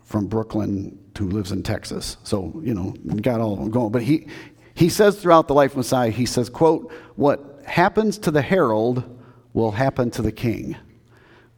from 0.04 0.26
Brooklyn 0.26 0.99
who 1.19 1.28
lives 1.28 1.52
in 1.52 1.62
Texas. 1.62 2.16
So, 2.25 2.61
you 2.64 2.75
know, 2.75 2.95
got 3.21 3.40
all 3.40 3.69
going. 3.69 3.93
But 3.93 4.02
he, 4.02 4.26
He 4.75 4.88
says 4.88 5.21
throughout 5.21 5.47
the 5.47 5.54
life 5.54 5.73
of 5.73 5.78
Messiah, 5.78 6.11
he 6.11 6.26
says, 6.26 6.50
quote, 6.50 6.93
what 7.14 7.62
happens 7.64 8.19
to 8.19 8.31
the 8.31 8.43
herald 8.43 9.04
will 9.52 9.71
happen 9.71 10.11
to 10.11 10.23
the 10.23 10.33
king. 10.33 10.76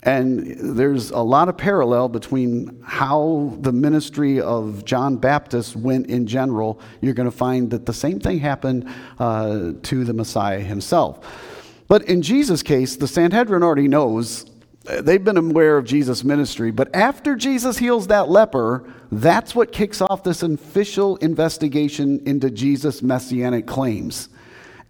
And 0.02 0.76
there's 0.78 1.10
a 1.10 1.20
lot 1.20 1.48
of 1.48 1.56
parallel 1.56 2.08
between 2.08 2.80
how 2.84 3.56
the 3.60 3.72
ministry 3.72 4.40
of 4.40 4.84
John 4.84 5.16
Baptist 5.16 5.74
went 5.74 6.06
in 6.08 6.26
general. 6.26 6.78
You're 7.00 7.14
going 7.14 7.30
to 7.30 7.36
find 7.36 7.70
that 7.70 7.86
the 7.86 7.94
same 7.94 8.20
thing 8.20 8.38
happened 8.38 8.88
uh, 9.18 9.72
to 9.82 10.04
the 10.04 10.12
Messiah 10.12 10.60
himself. 10.60 11.26
But 11.88 12.02
in 12.04 12.22
Jesus' 12.22 12.62
case, 12.62 12.96
the 12.96 13.08
Sanhedrin 13.08 13.62
already 13.62 13.88
knows, 13.88 14.50
they've 14.84 15.22
been 15.22 15.36
aware 15.36 15.76
of 15.76 15.84
Jesus' 15.84 16.24
ministry. 16.24 16.70
But 16.70 16.94
after 16.94 17.36
Jesus 17.36 17.78
heals 17.78 18.08
that 18.08 18.28
leper, 18.28 18.92
that's 19.12 19.54
what 19.54 19.72
kicks 19.72 20.00
off 20.00 20.24
this 20.24 20.42
official 20.42 21.16
investigation 21.16 22.22
into 22.26 22.50
Jesus' 22.50 23.02
messianic 23.02 23.66
claims. 23.66 24.28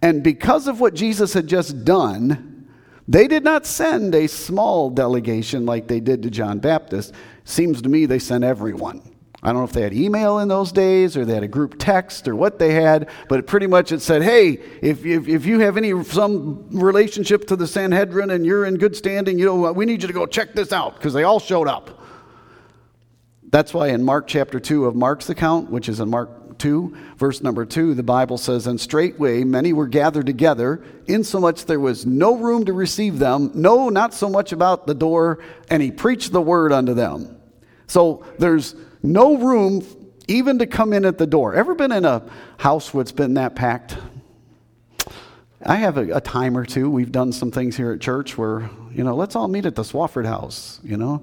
And 0.03 0.23
because 0.23 0.69
of 0.69 0.81
what 0.81 0.95
Jesus 0.95 1.33
had 1.33 1.47
just 1.47 1.85
done, 1.85 2.69
they 3.09 3.29
did 3.29 3.45
not 3.45 3.67
send 3.67 4.15
a 4.15 4.27
small 4.27 4.91
delegation 4.91 5.65
like 5.65 5.87
they 5.87 6.01
did 6.01 6.23
to 6.23 6.31
John 6.31 6.59
Baptist. 6.59 7.15
Seems 7.45 7.81
to 7.83 7.89
me 7.89 8.07
they 8.07 8.19
sent 8.19 8.43
everyone. 8.43 9.16
I 9.47 9.51
don't 9.51 9.59
know 9.61 9.65
if 9.65 9.73
they 9.73 9.83
had 9.83 9.95
email 9.95 10.41
in 10.41 10.49
those 10.49 10.73
days 10.73 11.17
or 11.17 11.25
they 11.25 11.35
had 11.35 11.45
a 11.45 11.49
group 11.49 11.77
text 11.79 12.27
or 12.27 12.35
what 12.35 12.59
they 12.59 12.73
had, 12.73 13.09
but 13.29 13.47
pretty 13.47 13.69
much 13.69 13.93
it 13.93 14.03
said, 14.03 14.25
hey, 14.25 14.59
if, 14.83 15.07
if, 15.07 15.29
if 15.29 15.47
you 15.47 15.61
have 15.61 15.77
any 15.77 16.03
some 16.03 16.69
relationship 16.71 17.47
to 17.47 17.55
the 17.55 17.69
Sanhedrin 17.69 18.31
and 18.31 18.45
you're 18.45 18.65
in 18.65 18.77
good 18.77 18.97
standing, 18.97 19.39
you 19.39 19.45
know, 19.45 19.71
we 19.71 19.87
need 19.87 20.03
you 20.03 20.09
to 20.09 20.13
go 20.13 20.27
check 20.27 20.55
this 20.55 20.73
out 20.73 20.97
because 20.97 21.13
they 21.13 21.23
all 21.23 21.39
showed 21.39 21.69
up. 21.69 22.03
That's 23.45 23.73
why 23.73 23.91
in 23.91 24.03
Mark 24.03 24.27
chapter 24.27 24.59
2 24.59 24.87
of 24.87 24.97
Mark's 24.97 25.31
account, 25.31 25.71
which 25.71 25.89
is 25.89 26.01
in 26.01 26.11
Mark 26.11 26.59
2, 26.59 26.97
verse 27.17 27.41
number 27.41 27.65
2, 27.65 27.95
the 27.95 28.03
Bible 28.03 28.39
says, 28.39 28.67
And 28.67 28.81
straightway 28.81 29.45
many 29.45 29.73
were 29.73 29.87
gathered 29.87 30.27
together, 30.27 30.83
insomuch 31.07 31.67
there 31.67 31.79
was 31.79 32.05
no 32.05 32.37
room 32.37 32.65
to 32.65 32.73
receive 32.73 33.21
them, 33.21 33.53
no, 33.55 33.91
not 33.91 34.13
so 34.13 34.29
much 34.29 34.51
about 34.51 34.89
the 34.89 34.95
door, 34.95 35.39
and 35.71 35.81
he 35.81 35.93
preached 35.93 36.33
the 36.33 36.43
word 36.43 36.73
unto 36.73 36.95
them. 36.95 37.37
So 37.87 38.25
there's 38.41 38.75
no 39.07 39.37
room 39.37 39.85
even 40.29 40.59
to 40.59 40.67
come 40.67 40.93
in 40.93 41.05
at 41.05 41.19
the 41.19 41.27
door. 41.27 41.55
Ever 41.55 41.75
been 41.75 41.93
in 41.93 42.05
a 42.05 42.23
house 42.59 42.95
it's 42.95 43.13
been 43.13 43.35
that 43.35 43.55
packed? 43.55 43.97
I 45.65 45.77
have 45.77 45.97
a, 45.97 46.17
a, 46.17 46.21
time 46.21 46.57
or 46.57 46.65
two. 46.65 46.91
We've 46.91 47.11
done 47.11 47.33
some 47.33 47.51
things 47.51 47.77
here 47.77 47.93
at 47.93 48.01
church 48.01 48.37
where, 48.37 48.69
you 48.93 49.03
know, 49.03 49.17
let's 49.17 49.35
all 49.35 49.49
meet 49.49 49.67
at 49.67 49.75
the 49.75 49.83
Swafford 49.83 50.27
house, 50.27 50.81
you 50.85 50.97
know. 50.97 51.23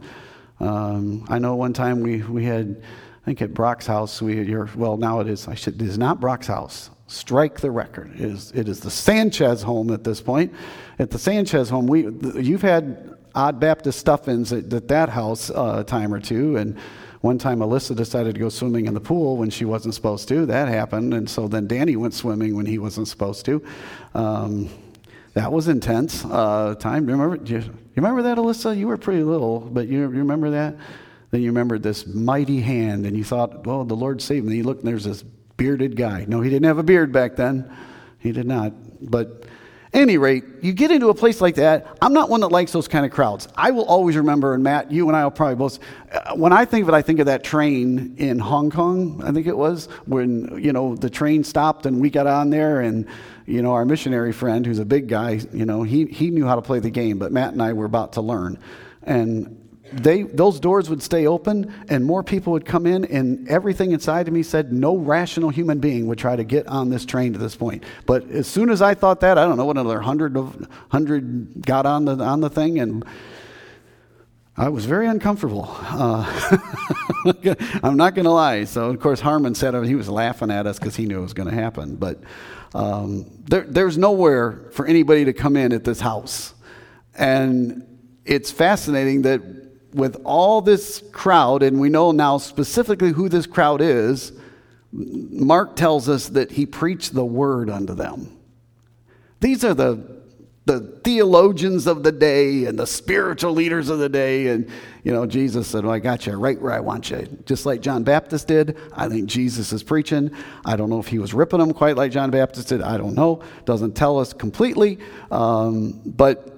Um, 0.60 1.25
I 1.30 1.40
know 1.40 1.56
one 1.56 1.74
time 1.74 2.02
we, 2.02 2.22
we 2.24 2.46
had 2.46 2.82
I 3.24 3.25
think 3.25 3.42
at 3.42 3.54
Brock's 3.54 3.88
house, 3.88 4.22
we, 4.22 4.44
you're, 4.44 4.70
well, 4.75 4.98
now 4.98 5.22
it 5.22 5.30
is, 5.30 5.48
I 5.48 5.56
should, 5.56 5.82
it 5.82 5.88
is 5.88 5.98
not 5.98 6.20
Brock's 6.20 6.48
house. 6.48 6.90
Strike 7.08 7.62
the 7.62 7.72
record. 7.72 8.12
It 8.16 8.22
is, 8.22 8.52
it 8.54 8.68
is 8.68 8.82
the 8.82 8.92
Sanchez 8.92 9.62
home 9.62 9.92
at 9.92 10.04
this 10.04 10.20
point. 10.20 10.54
At 11.00 11.10
the 11.10 11.18
Sanchez 11.18 11.70
home, 11.70 11.88
we, 11.88 12.10
you've 12.36 12.62
had 12.62 13.16
OD 13.34 13.62
Baptist 13.62 13.98
stuff-ins 13.98 14.52
at, 14.52 14.74
at 14.74 14.90
that 14.90 15.08
house 15.08 15.50
uh, 15.50 15.78
a 15.80 15.84
time 15.86 16.13
or 16.13 16.20
two, 16.20 16.58
and 16.58 16.78
one 17.24 17.38
time 17.38 17.60
Alyssa 17.60 17.96
decided 17.96 18.36
to 18.36 18.39
go 18.42 18.50
swimming 18.50 18.86
in 18.86 18.94
the 18.94 19.00
pool 19.00 19.38
when 19.38 19.50
she 19.50 19.63
wasn't 19.63 19.96
supposed 19.96 20.27
to. 20.27 20.46
That 20.46 20.68
happened, 20.68 21.13
and 21.13 21.30
so 21.30 21.48
then 21.48 21.68
Danny 21.68 21.96
went 21.96 22.13
swimming 22.13 22.53
when 22.53 22.65
he 22.65 22.80
wasn't 22.80 23.08
supposed 23.08 23.46
to. 23.46 23.63
Um, 24.13 24.70
that 25.34 25.50
was 25.50 25.70
intense 25.70 26.25
uh, 26.25 26.75
time. 26.75 27.06
Remember? 27.06 27.38
You, 27.46 27.60
you 27.60 27.72
remember 27.96 28.24
that, 28.24 28.38
Alyssa? 28.38 28.77
You 28.77 28.88
were 28.88 28.98
pretty 28.98 29.24
little, 29.24 29.62
but 29.62 29.88
you, 29.88 30.01
you 30.01 30.08
remember 30.08 30.50
that? 30.50 30.75
Then 31.32 31.42
you 31.42 31.48
remembered 31.48 31.82
this 31.82 32.06
mighty 32.06 32.60
hand, 32.60 33.06
and 33.06 33.15
you 33.15 33.24
thought, 33.24 33.65
well, 33.65 33.86
the 33.86 33.96
Lord 33.96 34.22
saved 34.22 34.46
me. 34.46 34.58
You 34.58 34.63
looked, 34.63 34.82
and 34.82 34.89
there's 34.89 35.06
this 35.06 35.24
bearded 35.56 35.96
guy. 35.96 36.25
No, 36.27 36.42
he 36.42 36.50
didn't 36.50 36.65
have 36.65 36.77
a 36.77 36.84
beard 36.84 37.13
back 37.13 37.38
then. 37.38 37.74
He 38.20 38.34
did 38.34 38.48
not. 38.48 38.74
But 39.00 39.46
any 39.94 40.18
rate, 40.18 40.44
you 40.62 40.74
get 40.74 40.92
into 40.92 41.10
a 41.10 41.14
place 41.14 41.40
like 41.40 41.56
that. 41.56 41.98
I'm 42.02 42.14
not 42.14 42.30
one 42.30 42.42
that 42.42 42.50
likes 42.50 42.72
those 42.72 42.88
kind 42.88 43.06
of 43.06 43.12
crowds. 43.12 43.48
I 43.56 43.72
will 43.72 43.86
always 43.86 44.18
remember, 44.18 44.54
and 44.54 44.64
Matt, 44.64 44.92
you 44.92 45.08
and 45.08 45.16
I 45.16 45.24
will 45.24 45.32
probably 45.32 45.56
both. 45.56 45.80
Uh, 46.12 46.36
when 46.36 46.52
I 46.52 46.66
think 46.66 46.84
of 46.84 46.90
it, 46.90 46.96
I 46.96 47.02
think 47.02 47.20
of 47.20 47.28
that 47.28 47.44
train 47.44 48.16
in 48.18 48.40
Hong 48.40 48.72
Kong. 48.72 49.22
I 49.24 49.32
think 49.32 49.48
it 49.48 49.58
was 49.58 49.88
when 50.06 50.60
you 50.62 50.74
know 50.74 50.96
the 50.96 51.10
train 51.10 51.44
stopped 51.44 51.86
and 51.86 52.02
we 52.02 52.10
got 52.10 52.28
on 52.28 52.50
there, 52.50 52.82
and 52.82 53.06
you 53.46 53.62
know 53.62 53.74
our 53.74 53.86
missionary 53.86 54.34
friend, 54.34 54.66
who's 54.66 54.80
a 54.80 54.86
big 54.86 55.08
guy, 55.08 55.42
you 55.54 55.66
know 55.66 55.84
he 55.84 56.06
he 56.06 56.30
knew 56.30 56.46
how 56.46 56.56
to 56.56 56.62
play 56.62 56.80
the 56.80 56.90
game, 56.90 57.20
but 57.20 57.32
Matt 57.32 57.54
and 57.54 57.62
I 57.62 57.74
were 57.74 57.86
about 57.86 58.14
to 58.14 58.22
learn, 58.22 58.58
and 59.04 59.62
they, 60.02 60.24
those 60.24 60.60
doors 60.60 60.90
would 60.90 61.02
stay 61.04 61.28
open 61.28 61.74
and 61.90 62.04
more 62.04 62.24
people 62.24 62.54
would 62.54 62.66
come 62.66 62.86
in, 62.86 63.06
and 63.06 63.48
everything 63.48 63.92
inside 63.92 64.28
of 64.28 64.34
me 64.34 64.44
said 64.44 64.74
no 64.74 64.98
rational 64.98 65.50
human 65.50 65.80
being 65.80 66.08
would 66.08 66.18
try 66.18 66.36
to 66.36 66.44
get 66.44 66.68
on 66.68 66.90
this 66.90 67.06
train 67.06 67.34
to 67.34 67.40
this 67.40 67.56
point. 67.56 67.84
But 68.06 68.30
as 68.30 68.48
soon 68.48 68.70
as 68.70 68.82
I 68.82 68.94
thought 68.94 69.22
that, 69.22 69.38
I 69.38 69.46
don't 69.46 69.58
know, 69.58 69.66
what 69.66 69.78
another 69.78 70.02
hundred 70.02 70.38
of 70.38 70.68
hundred 70.90 71.66
got 71.66 71.86
on 71.86 72.06
the 72.06 72.18
on 72.24 72.42
the 72.42 72.50
thing, 72.50 72.80
and 72.80 73.06
I 74.56 74.70
was 74.70 74.86
very 74.86 75.08
uncomfortable. 75.08 75.68
Uh, 75.68 76.26
I'm 77.84 77.98
not 77.98 78.14
going 78.14 78.26
to 78.26 78.32
lie. 78.32 78.66
So, 78.66 78.90
of 78.90 79.00
course, 79.00 79.20
Harmon 79.20 79.56
said 79.56 79.74
he 79.86 79.96
was 79.96 80.10
laughing 80.10 80.52
at 80.52 80.68
us 80.68 80.78
because 80.78 80.96
he 80.96 81.06
knew 81.06 81.20
it 81.20 81.24
was 81.24 81.34
going 81.34 81.50
to 81.50 81.56
happen. 81.56 81.96
But 81.96 82.20
um, 82.76 83.26
there, 83.46 83.62
there's 83.62 83.98
nowhere 83.98 84.70
for 84.72 84.86
anybody 84.86 85.26
to 85.26 85.34
come 85.34 85.56
in 85.56 85.74
at 85.74 85.84
this 85.84 86.00
house. 86.00 86.54
And 87.16 87.84
it's 88.26 88.52
fascinating 88.52 89.24
that 89.24 89.42
with 89.94 90.20
all 90.24 90.62
this 90.62 91.04
crowd, 91.12 91.64
and 91.64 91.80
we 91.80 91.90
know 91.90 92.12
now 92.12 92.38
specifically 92.38 93.12
who 93.12 93.30
this 93.30 93.46
crowd 93.46 93.82
is, 93.82 94.34
Mark 94.92 95.76
tells 95.76 96.08
us 96.08 96.30
that 96.30 96.52
he 96.52 96.66
preached 96.66 97.14
the 97.14 97.26
word 97.26 97.70
unto 97.70 97.96
them. 97.96 98.38
These 99.40 99.66
are 99.66 99.74
the, 99.74 100.22
the 100.66 100.80
theologians 101.04 101.88
of 101.88 102.04
the 102.04 102.12
day 102.12 102.66
and 102.66 102.78
the 102.78 102.86
spiritual 102.88 103.54
leaders 103.54 103.90
of 103.90 104.00
the 104.00 104.08
day. 104.08 104.48
And, 104.48 104.70
you 105.04 105.12
know, 105.12 105.26
Jesus 105.26 105.68
said, 105.68 105.84
well, 105.84 105.94
I 105.94 106.00
got 106.00 106.26
you 106.26 106.34
right 106.34 106.62
where 106.62 106.72
I 106.72 106.80
want 106.80 107.10
you. 107.10 107.28
Just 107.46 107.66
like 107.66 107.82
John 107.82 108.04
Baptist 108.04 108.48
did. 108.48 108.78
I 108.94 109.10
think 109.10 109.28
Jesus 109.28 109.74
is 109.74 109.84
preaching. 109.84 110.32
I 110.64 110.76
don't 110.76 110.90
know 110.90 111.00
if 111.00 111.08
he 111.08 111.20
was 111.20 111.34
ripping 111.34 111.60
them 111.60 111.74
quite 111.74 111.98
like 111.98 112.12
John 112.12 112.30
Baptist 112.32 112.70
did. 112.70 112.82
I 112.82 112.98
don't 112.98 113.16
know. 113.16 113.42
Doesn't 113.66 113.96
tell 113.96 114.20
us 114.20 114.32
completely. 114.32 115.00
Um, 115.32 116.02
but 116.06 116.56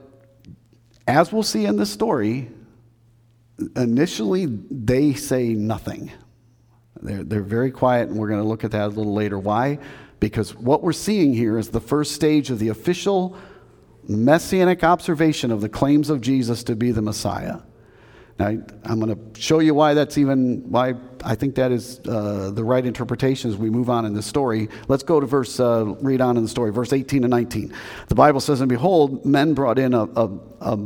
as 1.08 1.32
we'll 1.32 1.44
see 1.44 1.66
in 1.66 1.78
this 1.78 1.92
story, 1.92 2.50
initially 3.76 4.46
they 4.46 5.14
say 5.14 5.54
nothing. 5.54 6.12
They're, 7.02 7.24
they're 7.24 7.42
very 7.42 7.72
quiet, 7.72 8.10
and 8.10 8.18
we're 8.18 8.30
going 8.30 8.42
to 8.42 8.48
look 8.48 8.64
at 8.64 8.72
that 8.72 8.86
a 8.86 8.88
little 8.88 9.14
later. 9.14 9.38
Why? 9.38 9.80
Because 10.20 10.56
what 10.56 10.82
we're 10.82 10.94
seeing 10.94 11.34
here 11.34 11.58
is 11.58 11.70
the 11.70 11.80
first 11.80 12.14
stage 12.14 12.50
of 12.50 12.60
the 12.60 12.70
official 12.70 13.38
messianic 14.08 14.84
observation 14.84 15.52
of 15.52 15.62
the 15.62 15.70
claims 15.70 16.10
of 16.10 16.22
Jesus 16.22 16.64
to 16.64 16.76
be 16.76 16.92
the 16.92 17.02
Messiah. 17.02 17.60
Now, 18.38 18.48
I'm 18.48 19.00
going 19.00 19.16
to 19.16 19.40
show 19.40 19.60
you 19.60 19.74
why 19.74 19.94
that's 19.94 20.18
even, 20.18 20.70
why 20.70 20.96
I 21.24 21.36
think 21.36 21.56
that 21.56 21.72
is 21.72 22.02
uh, 22.06 22.52
the 22.54 22.66
right 22.66 22.86
interpretation 22.86 23.50
as 23.50 23.56
we 23.56 23.70
move 23.70 23.90
on 23.90 24.06
in 24.06 24.14
the 24.14 24.22
story. 24.22 24.68
Let's 24.90 25.04
go 25.04 25.22
to 25.22 25.26
verse, 25.26 25.58
uh, 25.58 25.86
read 26.02 26.20
on 26.20 26.36
in 26.36 26.44
the 26.44 26.50
story, 26.50 26.74
verse 26.74 26.92
18 26.92 27.24
and 27.24 27.32
19. 27.32 27.74
The 28.10 28.16
Bible 28.16 28.42
says, 28.42 28.60
And 28.60 28.68
behold, 28.68 29.26
men 29.26 29.54
brought 29.54 29.80
in 29.80 29.94
a, 29.94 30.04
a, 30.04 30.30
a, 30.60 30.80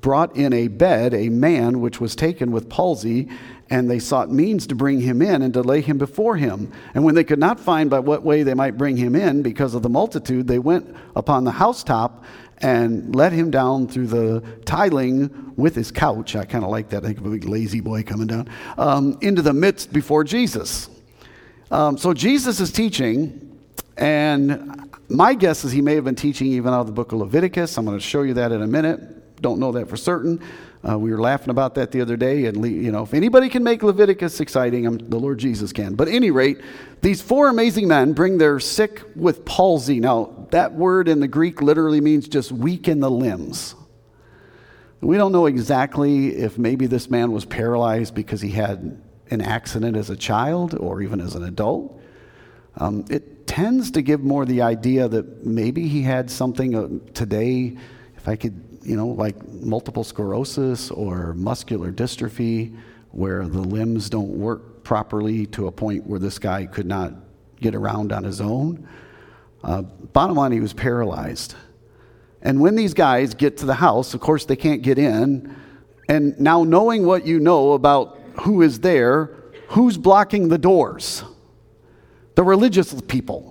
brought 0.00 0.36
in 0.36 0.52
a 0.52 0.68
bed 0.68 1.14
a 1.14 1.28
man 1.28 1.80
which 1.80 2.00
was 2.00 2.16
taken 2.16 2.52
with 2.52 2.68
palsy, 2.68 3.28
and 3.68 3.88
they 3.88 3.98
sought 3.98 4.30
means 4.30 4.66
to 4.66 4.74
bring 4.74 5.00
him 5.00 5.22
in 5.22 5.42
and 5.42 5.54
to 5.54 5.62
lay 5.62 5.80
him 5.80 5.98
before 5.98 6.36
him. 6.36 6.72
And 6.94 7.04
when 7.04 7.14
they 7.14 7.24
could 7.24 7.38
not 7.38 7.60
find 7.60 7.88
by 7.88 8.00
what 8.00 8.22
way 8.22 8.42
they 8.42 8.54
might 8.54 8.76
bring 8.76 8.96
him 8.96 9.14
in 9.14 9.42
because 9.42 9.74
of 9.74 9.82
the 9.82 9.88
multitude, 9.88 10.48
they 10.48 10.58
went 10.58 10.94
upon 11.14 11.44
the 11.44 11.52
housetop 11.52 12.24
and 12.58 13.14
let 13.14 13.32
him 13.32 13.50
down 13.50 13.88
through 13.88 14.08
the 14.08 14.42
tiling 14.64 15.54
with 15.56 15.74
his 15.74 15.90
couch. 15.90 16.36
I 16.36 16.44
kind 16.44 16.64
of 16.64 16.70
like 16.70 16.90
that. 16.90 17.04
I 17.04 17.08
think 17.08 17.18
of 17.18 17.26
a 17.26 17.30
big 17.30 17.44
La-Z-Boy 17.44 18.02
coming 18.02 18.26
down 18.26 18.48
um, 18.76 19.16
into 19.20 19.40
the 19.40 19.52
midst 19.52 19.92
before 19.92 20.24
Jesus. 20.24 20.90
Um, 21.70 21.96
so 21.96 22.12
Jesus 22.12 22.58
is 22.60 22.72
teaching, 22.72 23.56
and 23.96 24.90
my 25.08 25.34
guess 25.34 25.64
is 25.64 25.72
he 25.72 25.80
may 25.80 25.94
have 25.94 26.04
been 26.04 26.16
teaching 26.16 26.48
even 26.48 26.74
out 26.74 26.80
of 26.80 26.86
the 26.86 26.92
book 26.92 27.12
of 27.12 27.20
Leviticus. 27.20 27.78
I'm 27.78 27.84
going 27.84 27.96
to 27.96 28.02
show 28.02 28.22
you 28.22 28.34
that 28.34 28.52
in 28.52 28.62
a 28.62 28.66
minute 28.66 29.19
don't 29.40 29.58
know 29.58 29.72
that 29.72 29.88
for 29.88 29.96
certain. 29.96 30.40
Uh, 30.88 30.98
we 30.98 31.10
were 31.10 31.20
laughing 31.20 31.50
about 31.50 31.74
that 31.74 31.90
the 31.90 32.00
other 32.00 32.16
day, 32.16 32.46
and 32.46 32.64
you 32.64 32.90
know, 32.90 33.02
if 33.02 33.12
anybody 33.12 33.50
can 33.50 33.62
make 33.62 33.82
Leviticus 33.82 34.40
exciting, 34.40 34.86
I'm, 34.86 34.96
the 34.96 35.18
Lord 35.18 35.38
Jesus 35.38 35.72
can. 35.72 35.94
But 35.94 36.08
any 36.08 36.30
rate, 36.30 36.58
these 37.02 37.20
four 37.20 37.48
amazing 37.48 37.86
men 37.86 38.14
bring 38.14 38.38
their 38.38 38.58
sick 38.60 39.02
with 39.14 39.44
palsy. 39.44 40.00
Now, 40.00 40.46
that 40.50 40.72
word 40.72 41.06
in 41.08 41.20
the 41.20 41.28
Greek 41.28 41.60
literally 41.60 42.00
means 42.00 42.28
just 42.28 42.50
weak 42.50 42.88
in 42.88 43.00
the 43.00 43.10
limbs. 43.10 43.74
We 45.02 45.16
don't 45.16 45.32
know 45.32 45.46
exactly 45.46 46.36
if 46.36 46.58
maybe 46.58 46.86
this 46.86 47.10
man 47.10 47.32
was 47.32 47.44
paralyzed 47.44 48.14
because 48.14 48.40
he 48.40 48.50
had 48.50 49.02
an 49.30 49.40
accident 49.40 49.96
as 49.96 50.10
a 50.10 50.16
child 50.16 50.74
or 50.74 51.02
even 51.02 51.20
as 51.20 51.34
an 51.34 51.44
adult. 51.44 52.00
Um, 52.76 53.04
it 53.10 53.46
tends 53.46 53.90
to 53.92 54.02
give 54.02 54.20
more 54.22 54.44
the 54.44 54.62
idea 54.62 55.08
that 55.08 55.44
maybe 55.44 55.88
he 55.88 56.02
had 56.02 56.30
something 56.30 56.74
uh, 56.74 56.88
today, 57.14 57.76
if 58.16 58.28
I 58.28 58.36
could 58.36 58.69
you 58.82 58.96
know, 58.96 59.08
like 59.08 59.36
multiple 59.48 60.04
sclerosis 60.04 60.90
or 60.90 61.34
muscular 61.34 61.92
dystrophy, 61.92 62.76
where 63.12 63.46
the 63.46 63.60
limbs 63.60 64.08
don't 64.08 64.30
work 64.30 64.84
properly 64.84 65.46
to 65.46 65.66
a 65.66 65.72
point 65.72 66.06
where 66.06 66.18
this 66.18 66.38
guy 66.38 66.66
could 66.66 66.86
not 66.86 67.12
get 67.60 67.74
around 67.74 68.12
on 68.12 68.24
his 68.24 68.40
own. 68.40 68.88
Uh, 69.62 69.82
bottom 69.82 70.36
line, 70.36 70.52
he 70.52 70.60
was 70.60 70.72
paralyzed. 70.72 71.54
And 72.42 72.60
when 72.60 72.74
these 72.74 72.94
guys 72.94 73.34
get 73.34 73.58
to 73.58 73.66
the 73.66 73.74
house, 73.74 74.14
of 74.14 74.20
course, 74.20 74.46
they 74.46 74.56
can't 74.56 74.82
get 74.82 74.98
in. 74.98 75.54
And 76.08 76.38
now, 76.40 76.64
knowing 76.64 77.04
what 77.04 77.26
you 77.26 77.38
know 77.38 77.72
about 77.72 78.18
who 78.42 78.62
is 78.62 78.80
there, 78.80 79.36
who's 79.68 79.98
blocking 79.98 80.48
the 80.48 80.58
doors? 80.58 81.22
The 82.34 82.42
religious 82.42 82.98
people. 83.02 83.49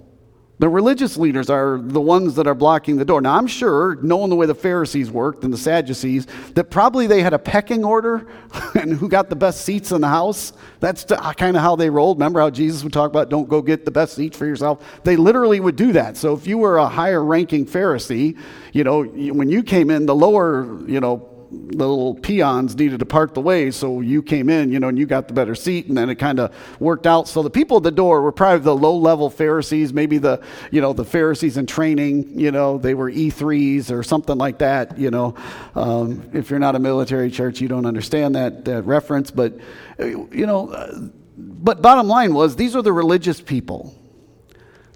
The 0.59 0.67
religious 0.67 1.15
leaders 1.15 1.49
are 1.49 1.79
the 1.81 2.01
ones 2.01 2.35
that 2.35 2.45
are 2.45 2.53
blocking 2.53 2.97
the 2.97 3.05
door. 3.05 3.21
Now, 3.21 3.35
I'm 3.35 3.47
sure, 3.47 3.97
knowing 4.01 4.29
the 4.29 4.35
way 4.35 4.45
the 4.45 4.53
Pharisees 4.53 5.09
worked 5.09 5.45
and 5.45 5.53
the 5.53 5.57
Sadducees, 5.57 6.27
that 6.55 6.65
probably 6.65 7.07
they 7.07 7.23
had 7.23 7.33
a 7.33 7.39
pecking 7.39 7.85
order 7.85 8.27
and 8.75 8.91
who 8.93 9.07
got 9.07 9.29
the 9.29 9.37
best 9.37 9.61
seats 9.61 9.93
in 9.93 10.01
the 10.01 10.09
house. 10.09 10.51
That's 10.81 11.09
uh, 11.09 11.31
kind 11.33 11.55
of 11.55 11.63
how 11.63 11.77
they 11.77 11.89
rolled. 11.89 12.17
Remember 12.17 12.41
how 12.41 12.49
Jesus 12.49 12.83
would 12.83 12.91
talk 12.91 13.09
about 13.09 13.29
don't 13.29 13.47
go 13.47 13.61
get 13.61 13.85
the 13.85 13.91
best 13.91 14.15
seats 14.15 14.37
for 14.37 14.45
yourself? 14.45 14.83
They 15.05 15.15
literally 15.15 15.61
would 15.61 15.77
do 15.77 15.93
that. 15.93 16.17
So 16.17 16.33
if 16.33 16.45
you 16.45 16.57
were 16.57 16.77
a 16.77 16.89
higher 16.89 17.23
ranking 17.23 17.65
Pharisee, 17.65 18.37
you 18.73 18.83
know, 18.83 19.03
when 19.03 19.49
you 19.49 19.63
came 19.63 19.89
in, 19.89 20.05
the 20.07 20.15
lower, 20.15 20.77
you 20.87 20.99
know, 20.99 21.38
the 21.51 21.87
little 21.87 22.13
peons 22.15 22.75
needed 22.75 22.99
to 22.99 23.05
part 23.05 23.33
the 23.33 23.41
way, 23.41 23.71
so 23.71 24.01
you 24.01 24.21
came 24.21 24.49
in, 24.49 24.71
you 24.71 24.79
know, 24.79 24.87
and 24.87 24.99
you 24.99 25.05
got 25.05 25.27
the 25.27 25.33
better 25.33 25.55
seat, 25.55 25.87
and 25.87 25.97
then 25.97 26.09
it 26.09 26.15
kind 26.15 26.39
of 26.39 26.53
worked 26.79 27.07
out. 27.07 27.27
So 27.27 27.41
the 27.41 27.49
people 27.49 27.77
at 27.77 27.83
the 27.83 27.91
door 27.91 28.21
were 28.21 28.31
probably 28.31 28.59
the 28.59 28.75
low-level 28.75 29.31
Pharisees, 29.31 29.91
maybe 29.91 30.19
the, 30.19 30.41
you 30.69 30.79
know, 30.79 30.93
the 30.93 31.05
Pharisees 31.05 31.57
in 31.57 31.65
training, 31.65 32.39
you 32.39 32.51
know, 32.51 32.77
they 32.77 32.93
were 32.93 33.11
E3s 33.11 33.91
or 33.91 34.03
something 34.03 34.37
like 34.37 34.59
that, 34.59 34.97
you 34.97 35.09
know. 35.09 35.33
Um, 35.75 36.29
if 36.33 36.49
you're 36.49 36.59
not 36.59 36.75
a 36.75 36.79
military 36.79 37.31
church, 37.31 37.61
you 37.61 37.67
don't 37.67 37.85
understand 37.85 38.35
that, 38.35 38.65
that 38.65 38.83
reference, 38.83 39.31
but, 39.31 39.57
you 39.97 40.45
know, 40.45 41.11
but 41.37 41.81
bottom 41.81 42.07
line 42.07 42.33
was 42.33 42.55
these 42.57 42.75
are 42.75 42.81
the 42.81 42.93
religious 42.93 43.41
people. 43.41 43.95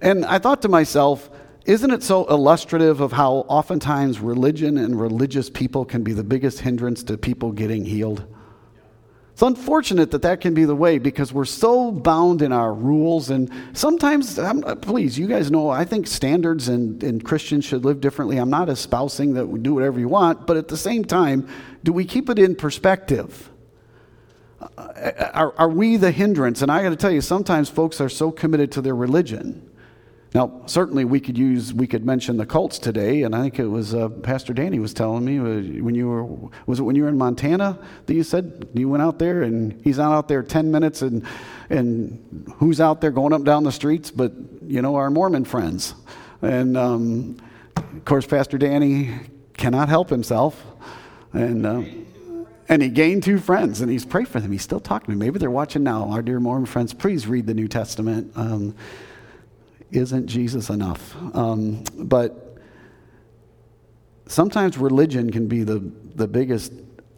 And 0.01 0.25
I 0.25 0.37
thought 0.37 0.61
to 0.63 0.69
myself, 0.69 1.29
isn't 1.65 1.91
it 1.91 2.03
so 2.03 2.25
illustrative 2.25 2.99
of 2.99 3.13
how 3.13 3.45
oftentimes 3.47 4.19
religion 4.19 4.77
and 4.77 4.99
religious 4.99 5.49
people 5.49 5.85
can 5.85 6.03
be 6.03 6.11
the 6.11 6.23
biggest 6.23 6.59
hindrance 6.59 7.03
to 7.03 7.17
people 7.17 7.51
getting 7.51 7.85
healed? 7.85 8.25
It's 9.31 9.41
unfortunate 9.41 10.11
that 10.11 10.21
that 10.23 10.41
can 10.41 10.53
be 10.53 10.65
the 10.65 10.75
way 10.75 10.99
because 10.99 11.33
we're 11.33 11.45
so 11.45 11.91
bound 11.91 12.43
in 12.43 12.51
our 12.51 12.71
rules. 12.71 13.31
And 13.31 13.49
sometimes, 13.73 14.37
I'm, 14.37 14.61
please, 14.81 15.17
you 15.17 15.25
guys 15.25 15.49
know, 15.49 15.69
I 15.69 15.85
think 15.85 16.05
standards 16.05 16.67
and, 16.67 17.01
and 17.01 17.23
Christians 17.23 17.65
should 17.65 17.83
live 17.83 17.99
differently. 17.99 18.37
I'm 18.37 18.51
not 18.51 18.69
espousing 18.69 19.33
that 19.33 19.47
we 19.47 19.59
do 19.59 19.73
whatever 19.73 19.99
you 19.99 20.07
want, 20.07 20.45
but 20.45 20.55
at 20.57 20.67
the 20.67 20.77
same 20.77 21.03
time, 21.03 21.47
do 21.83 21.91
we 21.91 22.05
keep 22.05 22.29
it 22.29 22.37
in 22.37 22.55
perspective? 22.55 23.49
Uh, 24.61 25.11
are, 25.33 25.55
are 25.57 25.69
we 25.69 25.97
the 25.97 26.11
hindrance? 26.11 26.61
And 26.61 26.71
I 26.71 26.83
got 26.83 26.89
to 26.89 26.95
tell 26.95 27.11
you, 27.11 27.21
sometimes 27.21 27.69
folks 27.69 27.99
are 27.99 28.09
so 28.09 28.31
committed 28.31 28.71
to 28.73 28.81
their 28.81 28.95
religion 28.95 29.67
now, 30.33 30.63
certainly 30.65 31.05
we 31.05 31.19
could 31.19 31.37
use, 31.37 31.73
we 31.75 31.85
could 31.85 32.05
mention 32.05 32.37
the 32.37 32.45
cults 32.45 32.79
today, 32.79 33.21
and 33.21 33.35
I 33.35 33.41
think 33.43 33.59
it 33.59 33.67
was 33.67 33.93
uh, 33.93 34.09
Pastor 34.09 34.51
Danny 34.51 34.79
was 34.79 34.91
telling 34.91 35.23
me 35.23 35.37
uh, 35.37 35.83
when 35.83 35.93
you 35.93 36.07
were, 36.07 36.23
was 36.65 36.79
it 36.79 36.83
when 36.83 36.95
you 36.95 37.03
were 37.03 37.09
in 37.09 37.19
Montana 37.19 37.77
that 38.07 38.13
you 38.15 38.23
said 38.23 38.67
you 38.73 38.89
went 38.89 39.03
out 39.03 39.19
there 39.19 39.43
and 39.43 39.79
he's 39.83 39.99
not 39.99 40.11
out 40.11 40.27
there 40.27 40.41
10 40.41 40.71
minutes 40.71 41.03
and, 41.03 41.23
and 41.69 42.45
who's 42.55 42.81
out 42.81 42.99
there 42.99 43.11
going 43.11 43.31
up 43.31 43.43
down 43.43 43.63
the 43.63 43.71
streets 43.71 44.09
but, 44.09 44.33
you 44.65 44.81
know, 44.81 44.95
our 44.95 45.11
Mormon 45.11 45.45
friends. 45.45 45.93
And 46.41 46.75
um, 46.77 47.37
of 47.77 48.03
course, 48.05 48.25
Pastor 48.25 48.57
Danny 48.57 49.11
cannot 49.53 49.87
help 49.87 50.09
himself. 50.09 50.65
And, 51.31 51.65
uh, 51.65 51.83
and 52.69 52.81
he 52.81 52.89
gained 52.89 53.21
two 53.21 53.37
friends 53.37 53.81
and 53.81 53.91
he's 53.91 54.03
prayed 54.05 54.27
for 54.27 54.39
them. 54.39 54.51
He's 54.51 54.63
still 54.63 54.79
talking 54.79 55.05
to 55.05 55.11
me. 55.11 55.27
Maybe 55.27 55.37
they're 55.37 55.51
watching 55.51 55.83
now. 55.83 56.09
Our 56.09 56.23
dear 56.23 56.39
Mormon 56.39 56.65
friends, 56.65 56.91
please 56.91 57.27
read 57.27 57.45
the 57.45 57.53
New 57.53 57.67
Testament. 57.67 58.31
Um, 58.35 58.75
isn't 59.95 60.27
Jesus 60.27 60.69
enough? 60.69 61.15
Um, 61.33 61.83
but 61.97 62.57
sometimes 64.27 64.77
religion 64.77 65.31
can 65.31 65.47
be 65.47 65.63
the, 65.63 65.79
the 66.15 66.27
biggest 66.27 66.73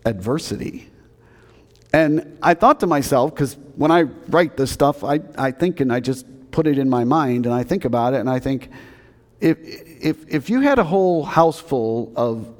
adversity. 0.05 0.89
And 1.93 2.38
I 2.41 2.54
thought 2.54 2.80
to 2.82 2.88
myself, 2.88 3.34
because 3.34 3.58
when 3.76 3.91
I 3.91 4.04
write 4.28 4.58
this 4.58 4.71
stuff, 4.71 5.04
I, 5.04 5.21
I 5.38 5.52
think 5.52 5.80
and 5.80 5.91
I 5.91 5.99
just 5.99 6.26
put 6.52 6.67
it 6.67 6.78
in 6.78 6.89
my 6.89 7.04
mind 7.04 7.45
and 7.45 7.56
I 7.56 7.63
think 7.63 7.86
about 7.86 8.13
it 8.13 8.19
and 8.19 8.30
I 8.30 8.39
think 8.39 8.69
if, 9.39 9.58
if, 9.62 10.28
if 10.28 10.49
you 10.49 10.62
had 10.62 10.80
a 10.80 10.84
whole 10.84 11.23
house 11.23 11.60
full 11.60 12.12
of 12.15 12.54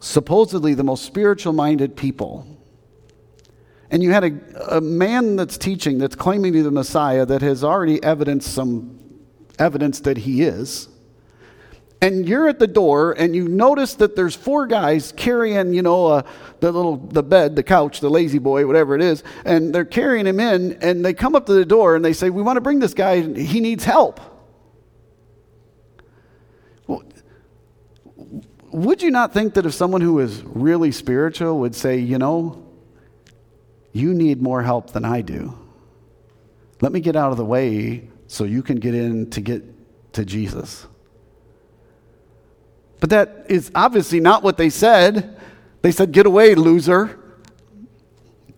supposedly 0.00 0.74
the 0.74 0.84
most 0.84 1.04
spiritual 1.04 1.52
minded 1.52 1.96
people, 1.96 2.46
and 3.90 4.02
you 4.02 4.12
had 4.12 4.24
a, 4.24 4.76
a 4.76 4.80
man 4.80 5.36
that's 5.36 5.58
teaching, 5.58 5.98
that's 5.98 6.14
claiming 6.14 6.52
to 6.52 6.58
be 6.58 6.62
the 6.62 6.70
Messiah, 6.70 7.26
that 7.26 7.42
has 7.42 7.64
already 7.64 8.02
evidenced 8.02 8.52
some 8.52 8.99
evidence 9.60 10.00
that 10.00 10.18
he 10.18 10.42
is. 10.42 10.88
And 12.02 12.26
you're 12.26 12.48
at 12.48 12.58
the 12.58 12.66
door 12.66 13.12
and 13.12 13.36
you 13.36 13.46
notice 13.46 13.94
that 13.96 14.16
there's 14.16 14.34
four 14.34 14.66
guys 14.66 15.12
carrying, 15.12 15.74
you 15.74 15.82
know, 15.82 16.06
uh, 16.06 16.22
the 16.60 16.72
little, 16.72 16.96
the 16.96 17.22
bed, 17.22 17.56
the 17.56 17.62
couch, 17.62 18.00
the 18.00 18.08
La-Z-Boy, 18.08 18.66
whatever 18.66 18.94
it 18.94 19.02
is, 19.02 19.22
and 19.44 19.74
they're 19.74 19.84
carrying 19.84 20.26
him 20.26 20.40
in 20.40 20.78
and 20.80 21.04
they 21.04 21.12
come 21.12 21.34
up 21.34 21.44
to 21.46 21.52
the 21.52 21.66
door 21.66 21.96
and 21.96 22.04
they 22.04 22.14
say, 22.14 22.30
we 22.30 22.40
want 22.40 22.56
to 22.56 22.62
bring 22.62 22.78
this 22.78 22.94
guy, 22.94 23.20
he 23.20 23.60
needs 23.60 23.84
help. 23.84 24.18
Well, 26.86 27.04
would 28.72 29.02
you 29.02 29.10
not 29.10 29.34
think 29.34 29.54
that 29.54 29.66
if 29.66 29.74
someone 29.74 30.00
who 30.00 30.20
is 30.20 30.42
really 30.42 30.92
spiritual 30.92 31.58
would 31.58 31.74
say, 31.74 31.98
you 31.98 32.16
know, 32.16 32.66
you 33.92 34.14
need 34.14 34.40
more 34.40 34.62
help 34.62 34.92
than 34.92 35.04
I 35.04 35.20
do. 35.20 35.58
Let 36.80 36.92
me 36.92 37.00
get 37.00 37.16
out 37.16 37.30
of 37.32 37.36
the 37.36 37.44
way 37.44 38.09
so 38.30 38.44
you 38.44 38.62
can 38.62 38.76
get 38.76 38.94
in 38.94 39.28
to 39.30 39.40
get 39.40 39.64
to 40.12 40.24
Jesus. 40.24 40.86
But 43.00 43.10
that 43.10 43.46
is 43.48 43.72
obviously 43.74 44.20
not 44.20 44.44
what 44.44 44.56
they 44.56 44.70
said. 44.70 45.36
They 45.82 45.90
said, 45.90 46.12
Get 46.12 46.26
away, 46.26 46.54
loser. 46.54 47.18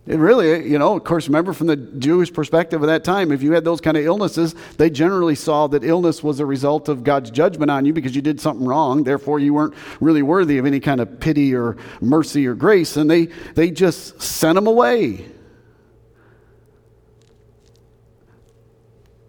It 0.05 0.17
really, 0.17 0.69
you 0.69 0.77
know, 0.77 0.95
of 0.95 1.03
course, 1.05 1.27
remember 1.27 1.53
from 1.53 1.65
the 1.65 1.75
Jewish 1.75 2.31
perspective 2.31 2.83
of 2.83 2.87
that 2.87 3.03
time, 3.03 3.31
if 3.31 3.41
you 3.41 3.53
had 3.53 3.63
those 3.63 3.81
kind 3.81 3.97
of 3.97 4.05
illnesses, 4.05 4.53
they 4.77 4.91
generally 4.91 5.33
saw 5.33 5.65
that 5.67 5.83
illness 5.83 6.21
was 6.21 6.39
a 6.39 6.45
result 6.45 6.87
of 6.87 7.03
God's 7.03 7.31
judgment 7.31 7.71
on 7.71 7.83
you 7.83 7.93
because 7.93 8.15
you 8.15 8.21
did 8.21 8.39
something 8.39 8.67
wrong. 8.67 9.03
Therefore, 9.03 9.39
you 9.39 9.55
weren't 9.55 9.73
really 9.99 10.21
worthy 10.21 10.59
of 10.59 10.67
any 10.67 10.81
kind 10.81 11.01
of 11.01 11.19
pity 11.19 11.55
or 11.55 11.77
mercy 11.99 12.45
or 12.45 12.53
grace. 12.53 12.95
And 12.95 13.09
they, 13.09 13.25
they 13.55 13.71
just 13.71 14.21
sent 14.21 14.53
them 14.53 14.67
away. 14.67 15.25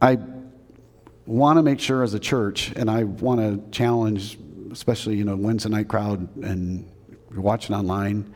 I 0.02 0.18
want 1.26 1.58
to 1.58 1.62
make 1.62 1.80
sure 1.80 2.02
as 2.02 2.14
a 2.14 2.18
church, 2.18 2.72
and 2.76 2.90
I 2.90 3.04
want 3.04 3.40
to 3.40 3.70
challenge, 3.76 4.38
especially 4.70 5.16
you 5.16 5.24
know 5.24 5.36
Wednesday 5.36 5.70
night 5.70 5.88
crowd 5.88 6.34
and 6.36 6.90
you're 7.30 7.40
watching 7.40 7.74
online. 7.74 8.34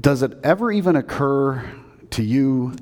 Does 0.00 0.22
it 0.22 0.32
ever 0.42 0.72
even 0.72 0.96
occur 0.96 1.64
to 2.10 2.22
you 2.22 2.74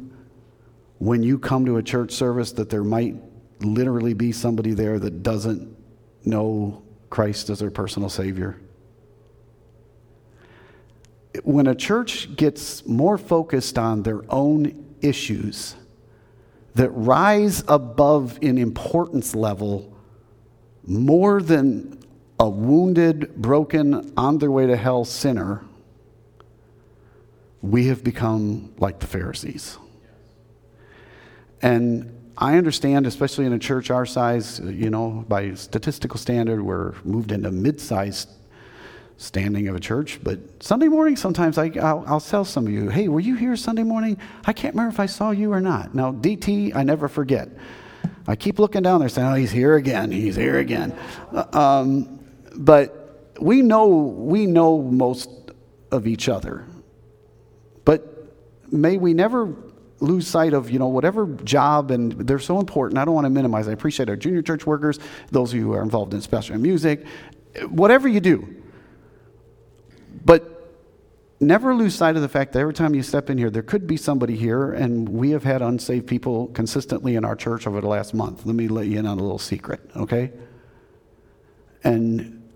when 0.98 1.22
you 1.22 1.38
come 1.38 1.66
to 1.66 1.76
a 1.76 1.82
church 1.82 2.12
service 2.12 2.52
that 2.52 2.70
there 2.70 2.84
might 2.84 3.16
literally 3.60 4.14
be 4.14 4.32
somebody 4.32 4.72
there 4.72 4.98
that 4.98 5.22
doesn't 5.22 5.76
know 6.24 6.82
Christ 7.10 7.50
as 7.50 7.58
their 7.58 7.70
personal 7.70 8.08
Savior? 8.08 8.60
When 11.44 11.66
a 11.66 11.74
church 11.74 12.34
gets 12.36 12.86
more 12.86 13.18
focused 13.18 13.78
on 13.78 14.02
their 14.02 14.22
own 14.32 14.96
issues 15.00 15.76
that 16.74 16.90
rise 16.90 17.64
above 17.68 18.38
in 18.40 18.58
importance 18.58 19.34
level 19.34 19.96
more 20.84 21.42
than 21.42 21.98
a 22.38 22.48
wounded, 22.48 23.34
broken, 23.36 24.12
on 24.16 24.38
their 24.38 24.50
way 24.50 24.66
to 24.66 24.76
hell 24.76 25.04
sinner, 25.04 25.64
we 27.60 27.86
have 27.86 28.02
become 28.02 28.72
like 28.78 28.98
the 28.98 29.06
Pharisees. 29.06 29.76
And 31.60 32.16
I 32.38 32.56
understand, 32.56 33.06
especially 33.06 33.44
in 33.44 33.52
a 33.52 33.58
church 33.58 33.90
our 33.90 34.06
size, 34.06 34.60
you 34.60 34.88
know, 34.88 35.26
by 35.28 35.52
statistical 35.54 36.18
standard, 36.18 36.62
we're 36.62 36.94
moved 37.04 37.32
into 37.32 37.50
mid 37.50 37.78
sized 37.78 38.30
standing 39.20 39.68
of 39.68 39.76
a 39.76 39.80
church. 39.80 40.18
But 40.22 40.62
Sunday 40.62 40.88
morning, 40.88 41.14
sometimes 41.14 41.58
I, 41.58 41.70
I'll, 41.80 42.02
I'll, 42.06 42.20
tell 42.20 42.42
some 42.42 42.66
of 42.66 42.72
you, 42.72 42.88
hey, 42.88 43.06
were 43.06 43.20
you 43.20 43.36
here 43.36 43.54
Sunday 43.54 43.82
morning? 43.82 44.18
I 44.46 44.54
can't 44.54 44.74
remember 44.74 44.92
if 44.94 44.98
I 44.98 45.06
saw 45.06 45.30
you 45.30 45.52
or 45.52 45.60
not. 45.60 45.94
Now, 45.94 46.10
DT, 46.10 46.74
I 46.74 46.82
never 46.84 47.06
forget. 47.06 47.50
I 48.26 48.34
keep 48.34 48.58
looking 48.58 48.82
down 48.82 49.00
there 49.00 49.10
saying, 49.10 49.28
oh, 49.28 49.34
he's 49.34 49.50
here 49.50 49.76
again. 49.76 50.10
He's 50.10 50.36
here 50.36 50.58
again. 50.58 50.96
Uh, 51.32 51.44
um, 51.52 52.20
but 52.56 53.34
we 53.38 53.60
know, 53.60 53.88
we 53.88 54.46
know 54.46 54.80
most 54.80 55.28
of 55.92 56.06
each 56.06 56.30
other. 56.30 56.64
But 57.84 58.32
may 58.72 58.96
we 58.96 59.12
never 59.12 59.54
lose 59.98 60.26
sight 60.26 60.54
of 60.54 60.70
you 60.70 60.78
know 60.78 60.88
whatever 60.88 61.26
job 61.44 61.90
and 61.90 62.12
they're 62.12 62.38
so 62.38 62.58
important 62.58 62.96
i 62.96 63.04
don't 63.04 63.12
want 63.12 63.26
to 63.26 63.30
minimize 63.30 63.68
i 63.68 63.72
appreciate 63.72 64.08
our 64.08 64.16
junior 64.16 64.40
church 64.40 64.64
workers 64.64 64.98
those 65.30 65.52
of 65.52 65.58
you 65.58 65.64
who 65.64 65.74
are 65.74 65.82
involved 65.82 66.14
in 66.14 66.22
special 66.22 66.56
music 66.56 67.04
whatever 67.68 68.08
you 68.08 68.18
do 68.18 68.59
but 70.24 70.60
never 71.40 71.74
lose 71.74 71.94
sight 71.94 72.16
of 72.16 72.22
the 72.22 72.28
fact 72.28 72.52
that 72.52 72.60
every 72.60 72.74
time 72.74 72.94
you 72.94 73.02
step 73.02 73.30
in 73.30 73.38
here, 73.38 73.50
there 73.50 73.62
could 73.62 73.86
be 73.86 73.96
somebody 73.96 74.36
here, 74.36 74.72
and 74.72 75.08
we 75.08 75.30
have 75.30 75.42
had 75.42 75.62
unsaved 75.62 76.06
people 76.06 76.48
consistently 76.48 77.16
in 77.16 77.24
our 77.24 77.34
church 77.34 77.66
over 77.66 77.80
the 77.80 77.88
last 77.88 78.12
month. 78.12 78.44
Let 78.44 78.54
me 78.54 78.68
let 78.68 78.86
you 78.86 78.98
in 78.98 79.06
on 79.06 79.18
a 79.18 79.22
little 79.22 79.38
secret, 79.38 79.80
okay? 79.96 80.32
And 81.82 82.48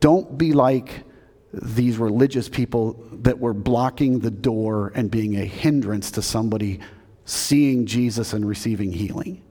don't 0.00 0.38
be 0.38 0.52
like 0.52 1.04
these 1.52 1.98
religious 1.98 2.48
people 2.48 3.04
that 3.12 3.38
were 3.38 3.54
blocking 3.54 4.20
the 4.20 4.30
door 4.30 4.92
and 4.94 5.10
being 5.10 5.36
a 5.36 5.44
hindrance 5.44 6.10
to 6.12 6.22
somebody 6.22 6.80
seeing 7.24 7.86
Jesus 7.86 8.32
and 8.32 8.46
receiving 8.46 8.92
healing. 8.92 9.42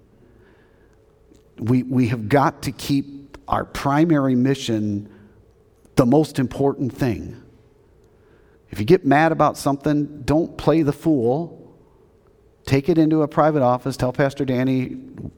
We, 1.57 1.83
we 1.83 2.07
have 2.07 2.29
got 2.29 2.63
to 2.63 2.71
keep 2.71 3.37
our 3.47 3.65
primary 3.65 4.35
mission 4.35 5.09
the 5.95 6.05
most 6.05 6.39
important 6.39 6.93
thing. 6.93 7.41
If 8.69 8.79
you 8.79 8.85
get 8.85 9.05
mad 9.05 9.31
about 9.31 9.57
something, 9.57 10.23
don't 10.23 10.57
play 10.57 10.81
the 10.81 10.91
fool. 10.91 11.61
Take 12.65 12.89
it 12.89 12.97
into 12.97 13.21
a 13.21 13.27
private 13.27 13.61
office. 13.61 13.95
Tell 13.95 14.11
Pastor 14.11 14.43
Danny. 14.43 14.97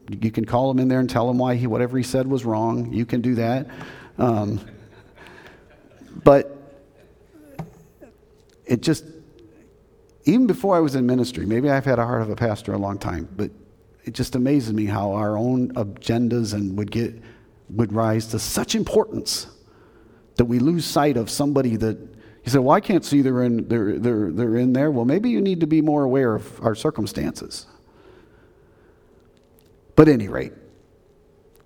You 0.09 0.31
can 0.31 0.45
call 0.45 0.71
him 0.71 0.79
in 0.79 0.87
there 0.87 0.99
and 0.99 1.09
tell 1.09 1.29
him 1.29 1.37
why 1.37 1.55
he 1.55 1.67
whatever 1.67 1.97
he 1.97 2.03
said 2.03 2.25
was 2.27 2.45
wrong. 2.45 2.93
You 2.93 3.05
can 3.05 3.21
do 3.21 3.35
that. 3.35 3.67
Um, 4.17 4.59
but 6.23 6.57
it 8.65 8.81
just 8.81 9.05
even 10.23 10.47
before 10.47 10.75
I 10.75 10.79
was 10.79 10.95
in 10.95 11.05
ministry, 11.05 11.45
maybe 11.45 11.69
I've 11.69 11.85
had 11.85 11.99
a 11.99 12.05
heart 12.05 12.21
of 12.21 12.29
a 12.29 12.35
pastor 12.35 12.73
a 12.73 12.77
long 12.77 12.97
time, 12.97 13.29
but 13.35 13.51
it 14.03 14.13
just 14.13 14.35
amazes 14.35 14.73
me 14.73 14.85
how 14.85 15.11
our 15.13 15.37
own 15.37 15.73
agendas 15.73 16.53
and 16.53 16.77
would 16.77 16.91
get 16.91 17.13
would 17.69 17.91
rise 17.91 18.27
to 18.27 18.39
such 18.39 18.73
importance 18.73 19.47
that 20.37 20.45
we 20.45 20.59
lose 20.59 20.85
sight 20.85 21.17
of 21.17 21.29
somebody 21.29 21.75
that 21.75 21.97
you 22.47 22.51
say, 22.51 22.59
well, 22.59 22.75
I 22.75 22.79
can't 22.79 23.03
see 23.03 23.21
they're 23.21 23.43
in, 23.43 23.67
they're, 23.67 23.99
they're, 23.99 24.31
they're 24.31 24.55
in 24.55 24.71
there. 24.71 24.89
Well, 24.89 25.03
maybe 25.03 25.29
you 25.29 25.41
need 25.41 25.59
to 25.59 25.67
be 25.67 25.81
more 25.81 26.03
aware 26.03 26.33
of 26.33 26.61
our 26.63 26.75
circumstances. 26.75 27.65
But 29.97 30.07
any 30.07 30.29
rate, 30.29 30.53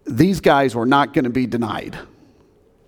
these 0.06 0.40
guys 0.40 0.74
were 0.74 0.88
not 0.88 1.14
going 1.14 1.26
to 1.26 1.30
be 1.30 1.46
denied. 1.46 2.00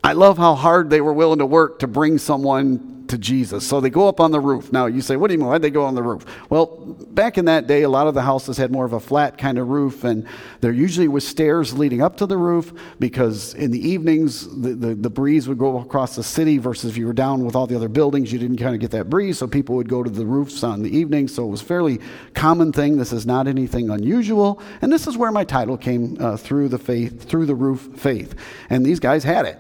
I 0.04 0.14
love 0.14 0.38
how 0.38 0.56
hard 0.56 0.90
they 0.90 1.02
were 1.02 1.14
willing 1.14 1.40
to 1.40 1.46
work 1.46 1.80
to 1.80 1.88
bring 1.88 2.18
someone 2.18 3.03
to 3.14 3.18
Jesus. 3.20 3.66
So 3.66 3.80
they 3.80 3.92
go 3.92 4.08
up 4.08 4.20
on 4.20 4.32
the 4.32 4.40
roof. 4.40 4.74
Now 4.74 4.88
you 4.88 5.02
say, 5.02 5.18
what 5.18 5.28
do 5.28 5.36
you 5.36 5.40
mean? 5.40 5.48
Why'd 5.48 5.62
they 5.62 5.70
go 5.70 5.86
on 5.86 5.94
the 5.94 6.02
roof? 6.02 6.26
Well, 6.50 6.66
back 7.12 7.38
in 7.38 7.46
that 7.46 7.68
day, 7.68 7.84
a 7.84 7.90
lot 7.90 8.08
of 8.08 8.16
the 8.16 8.24
houses 8.24 8.58
had 8.58 8.72
more 8.72 8.86
of 8.86 8.94
a 8.94 9.00
flat 9.00 9.38
kind 9.38 9.60
of 9.60 9.70
roof, 9.70 10.04
and 10.04 10.28
there 10.62 10.72
usually 10.72 11.08
was 11.08 11.26
stairs 11.26 11.78
leading 11.78 12.02
up 12.02 12.18
to 12.18 12.26
the 12.26 12.38
roof 12.38 12.74
because 13.00 13.54
in 13.54 13.70
the 13.70 13.88
evenings 13.88 14.48
the, 14.60 14.74
the, 14.74 14.96
the 14.96 15.12
breeze 15.12 15.48
would 15.48 15.60
go 15.60 15.80
across 15.80 16.16
the 16.16 16.24
city 16.24 16.58
versus 16.58 16.90
if 16.90 16.98
you 16.98 17.06
were 17.06 17.14
down 17.14 17.46
with 17.46 17.56
all 17.56 17.68
the 17.68 17.76
other 17.76 17.88
buildings, 17.88 18.34
you 18.34 18.40
didn't 18.40 18.58
kind 18.58 18.74
of 18.74 18.82
get 18.82 18.90
that 18.92 19.12
breeze. 19.12 19.38
So 19.38 19.46
people 19.46 19.76
would 19.76 19.90
go 19.90 20.02
to 20.02 20.10
the 20.10 20.26
roofs 20.26 20.64
on 20.64 20.82
the 20.82 20.90
evening. 20.90 21.28
So 21.28 21.46
it 21.46 21.50
was 21.50 21.62
fairly 21.62 22.00
common 22.34 22.72
thing. 22.72 22.98
This 22.98 23.14
is 23.14 23.28
not 23.28 23.48
anything 23.48 23.92
unusual. 23.92 24.60
And 24.82 24.92
this 24.92 25.06
is 25.06 25.18
where 25.18 25.32
my 25.32 25.44
title 25.44 25.78
came 25.78 26.18
uh, 26.20 26.36
through 26.38 26.70
the 26.70 26.80
faith, 26.80 27.30
through 27.30 27.46
the 27.46 27.56
roof 27.56 27.90
faith. 27.96 28.34
And 28.72 28.84
these 28.84 29.00
guys 29.00 29.24
had 29.24 29.46
it. 29.46 29.60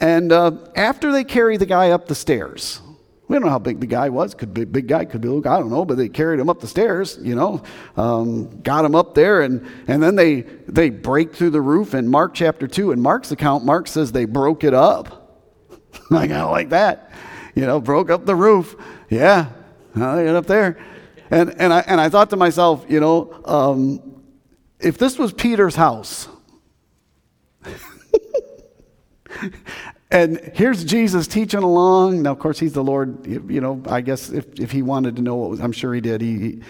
And 0.00 0.32
uh, 0.32 0.52
after 0.74 1.12
they 1.12 1.24
carry 1.24 1.58
the 1.58 1.66
guy 1.66 1.90
up 1.90 2.08
the 2.08 2.14
stairs, 2.14 2.80
we 3.28 3.36
don't 3.36 3.44
know 3.44 3.50
how 3.50 3.60
big 3.60 3.78
the 3.78 3.86
guy 3.86 4.08
was. 4.08 4.34
Could 4.34 4.52
be 4.52 4.64
big 4.64 4.88
guy, 4.88 5.04
could 5.04 5.20
be 5.20 5.28
Luke. 5.28 5.46
I 5.46 5.60
don't 5.60 5.70
know. 5.70 5.84
But 5.84 5.98
they 5.98 6.08
carried 6.08 6.40
him 6.40 6.48
up 6.48 6.58
the 6.58 6.66
stairs, 6.66 7.16
you 7.22 7.36
know, 7.36 7.62
um, 7.96 8.60
got 8.62 8.84
him 8.84 8.96
up 8.96 9.14
there, 9.14 9.42
and 9.42 9.64
and 9.86 10.02
then 10.02 10.16
they 10.16 10.40
they 10.66 10.90
break 10.90 11.32
through 11.32 11.50
the 11.50 11.60
roof. 11.60 11.94
In 11.94 12.08
Mark 12.08 12.34
chapter 12.34 12.66
two, 12.66 12.90
in 12.90 13.00
Mark's 13.00 13.30
account, 13.30 13.64
Mark 13.64 13.86
says 13.86 14.10
they 14.10 14.24
broke 14.24 14.64
it 14.64 14.74
up. 14.74 15.38
I 16.10 16.26
kind 16.26 16.32
of 16.32 16.50
like 16.50 16.70
that, 16.70 17.12
you 17.54 17.66
know, 17.66 17.80
broke 17.80 18.10
up 18.10 18.26
the 18.26 18.34
roof. 18.34 18.74
Yeah, 19.10 19.50
get 19.94 20.34
up 20.34 20.46
there, 20.46 20.76
and 21.30 21.54
and 21.60 21.72
I 21.72 21.80
and 21.86 22.00
I 22.00 22.08
thought 22.08 22.30
to 22.30 22.36
myself, 22.36 22.84
you 22.88 22.98
know, 22.98 23.40
um, 23.44 24.24
if 24.80 24.98
this 24.98 25.18
was 25.18 25.32
Peter's 25.32 25.76
house. 25.76 26.26
and 30.10 30.38
here's 30.54 30.84
Jesus 30.84 31.26
teaching 31.26 31.62
along. 31.62 32.22
Now, 32.22 32.32
of 32.32 32.38
course, 32.38 32.58
he's 32.58 32.72
the 32.72 32.84
Lord. 32.84 33.26
You 33.26 33.60
know, 33.60 33.82
I 33.86 34.00
guess 34.00 34.30
if, 34.30 34.58
if 34.58 34.70
he 34.70 34.82
wanted 34.82 35.16
to 35.16 35.22
know 35.22 35.36
what 35.36 35.50
was, 35.50 35.60
I'm 35.60 35.72
sure 35.72 35.94
he 35.94 36.00
did. 36.00 36.20
He, 36.20 36.38
he, 36.38 36.60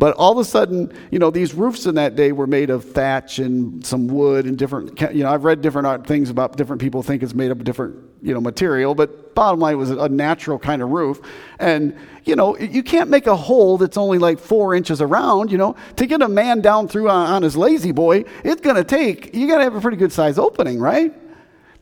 but 0.00 0.16
all 0.16 0.32
of 0.32 0.38
a 0.38 0.46
sudden, 0.46 0.90
you 1.10 1.18
know, 1.18 1.30
these 1.30 1.52
roofs 1.52 1.84
in 1.84 1.96
that 1.96 2.16
day 2.16 2.32
were 2.32 2.46
made 2.46 2.70
of 2.70 2.86
thatch 2.86 3.38
and 3.38 3.84
some 3.84 4.08
wood 4.08 4.46
and 4.46 4.56
different, 4.56 4.98
you 4.98 5.24
know, 5.24 5.30
I've 5.30 5.44
read 5.44 5.60
different 5.60 6.06
things 6.06 6.30
about 6.30 6.56
different 6.56 6.80
people 6.80 7.02
think 7.02 7.22
it's 7.22 7.34
made 7.34 7.50
of 7.50 7.62
different, 7.64 7.96
you 8.22 8.32
know, 8.32 8.40
material, 8.40 8.94
but 8.94 9.34
bottom 9.34 9.60
line 9.60 9.74
it 9.74 9.76
was 9.76 9.90
a 9.90 10.08
natural 10.08 10.58
kind 10.58 10.80
of 10.80 10.88
roof. 10.88 11.20
And, 11.58 11.94
you 12.24 12.34
know, 12.34 12.56
you 12.56 12.82
can't 12.82 13.10
make 13.10 13.26
a 13.26 13.36
hole 13.36 13.76
that's 13.76 13.98
only 13.98 14.16
like 14.16 14.38
four 14.38 14.74
inches 14.74 15.02
around, 15.02 15.52
you 15.52 15.58
know, 15.58 15.76
to 15.96 16.06
get 16.06 16.22
a 16.22 16.28
man 16.28 16.62
down 16.62 16.88
through 16.88 17.10
on, 17.10 17.26
on 17.26 17.42
his 17.42 17.54
La-Z-Boy, 17.54 18.24
it's 18.42 18.62
going 18.62 18.76
to 18.76 18.84
take, 18.84 19.34
you 19.34 19.46
got 19.46 19.58
to 19.58 19.64
have 19.64 19.74
a 19.74 19.82
pretty 19.82 19.98
good 19.98 20.12
size 20.12 20.38
opening, 20.38 20.80
right? 20.80 21.12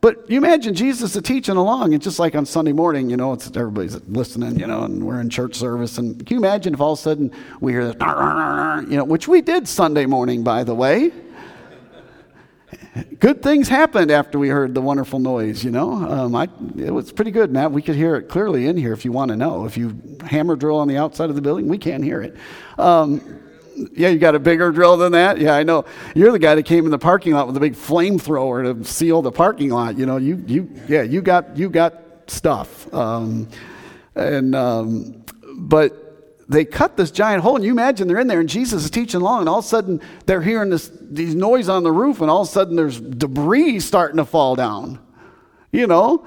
But 0.00 0.30
you 0.30 0.38
imagine 0.38 0.74
Jesus 0.74 1.20
teaching 1.22 1.56
along, 1.56 1.92
and 1.92 2.00
just 2.00 2.18
like 2.18 2.36
on 2.36 2.46
Sunday 2.46 2.72
morning, 2.72 3.10
you 3.10 3.16
know, 3.16 3.32
it's 3.32 3.48
everybody's 3.48 4.00
listening, 4.06 4.58
you 4.58 4.66
know, 4.66 4.84
and 4.84 5.04
we're 5.04 5.20
in 5.20 5.28
church 5.28 5.56
service. 5.56 5.98
And 5.98 6.24
can 6.24 6.36
you 6.36 6.44
imagine 6.44 6.72
if 6.74 6.80
all 6.80 6.92
of 6.92 6.98
a 6.98 7.02
sudden 7.02 7.32
we 7.60 7.72
hear 7.72 7.86
this, 7.86 7.96
you 8.90 8.96
know, 8.96 9.04
which 9.04 9.26
we 9.26 9.40
did 9.40 9.66
Sunday 9.66 10.06
morning, 10.06 10.44
by 10.44 10.62
the 10.62 10.74
way. 10.74 11.12
Good 13.18 13.42
things 13.42 13.66
happened 13.66 14.10
after 14.10 14.38
we 14.38 14.48
heard 14.48 14.74
the 14.74 14.82
wonderful 14.82 15.18
noise, 15.18 15.64
you 15.64 15.70
know. 15.70 15.92
Um, 15.92 16.34
I, 16.36 16.48
it 16.76 16.92
was 16.92 17.10
pretty 17.10 17.30
good, 17.30 17.50
Matt. 17.50 17.72
We 17.72 17.82
could 17.82 17.96
hear 17.96 18.14
it 18.16 18.28
clearly 18.28 18.66
in 18.66 18.76
here 18.76 18.92
if 18.92 19.04
you 19.04 19.10
want 19.10 19.30
to 19.30 19.36
know. 19.36 19.64
If 19.64 19.76
you 19.76 19.98
hammer 20.24 20.54
drill 20.54 20.76
on 20.76 20.86
the 20.86 20.96
outside 20.96 21.30
of 21.30 21.34
the 21.34 21.42
building, 21.42 21.66
we 21.66 21.78
can't 21.78 22.04
hear 22.04 22.20
it. 22.20 22.36
Um, 22.78 23.40
yeah, 23.92 24.08
you 24.08 24.18
got 24.18 24.34
a 24.34 24.38
bigger 24.38 24.70
drill 24.70 24.96
than 24.96 25.12
that? 25.12 25.38
Yeah, 25.38 25.54
I 25.54 25.62
know. 25.62 25.84
You're 26.14 26.32
the 26.32 26.38
guy 26.38 26.54
that 26.54 26.64
came 26.64 26.84
in 26.84 26.90
the 26.90 26.98
parking 26.98 27.32
lot 27.32 27.46
with 27.46 27.56
a 27.56 27.60
big 27.60 27.74
flamethrower 27.74 28.62
to 28.62 28.84
seal 28.84 29.22
the 29.22 29.32
parking 29.32 29.70
lot. 29.70 29.98
You 29.98 30.06
know, 30.06 30.16
you, 30.16 30.42
you, 30.46 30.70
yeah, 30.88 31.02
you 31.02 31.22
got, 31.22 31.56
you 31.56 31.68
got 31.68 31.94
stuff. 32.26 32.92
Um, 32.92 33.48
and, 34.14 34.54
um, 34.54 35.24
but 35.56 36.08
they 36.48 36.64
cut 36.64 36.96
this 36.96 37.10
giant 37.10 37.42
hole, 37.42 37.56
and 37.56 37.64
you 37.64 37.72
imagine 37.72 38.08
they're 38.08 38.18
in 38.18 38.26
there, 38.26 38.40
and 38.40 38.48
Jesus 38.48 38.84
is 38.84 38.90
teaching 38.90 39.20
along, 39.20 39.40
and 39.40 39.48
all 39.48 39.58
of 39.58 39.64
a 39.64 39.68
sudden 39.68 40.00
they're 40.24 40.40
hearing 40.40 40.70
this 40.70 40.90
these 41.00 41.34
noise 41.34 41.68
on 41.68 41.82
the 41.82 41.92
roof, 41.92 42.20
and 42.20 42.30
all 42.30 42.42
of 42.42 42.48
a 42.48 42.50
sudden 42.50 42.74
there's 42.74 42.98
debris 42.98 43.80
starting 43.80 44.16
to 44.16 44.24
fall 44.24 44.56
down. 44.56 44.98
You 45.72 45.86
know, 45.86 46.26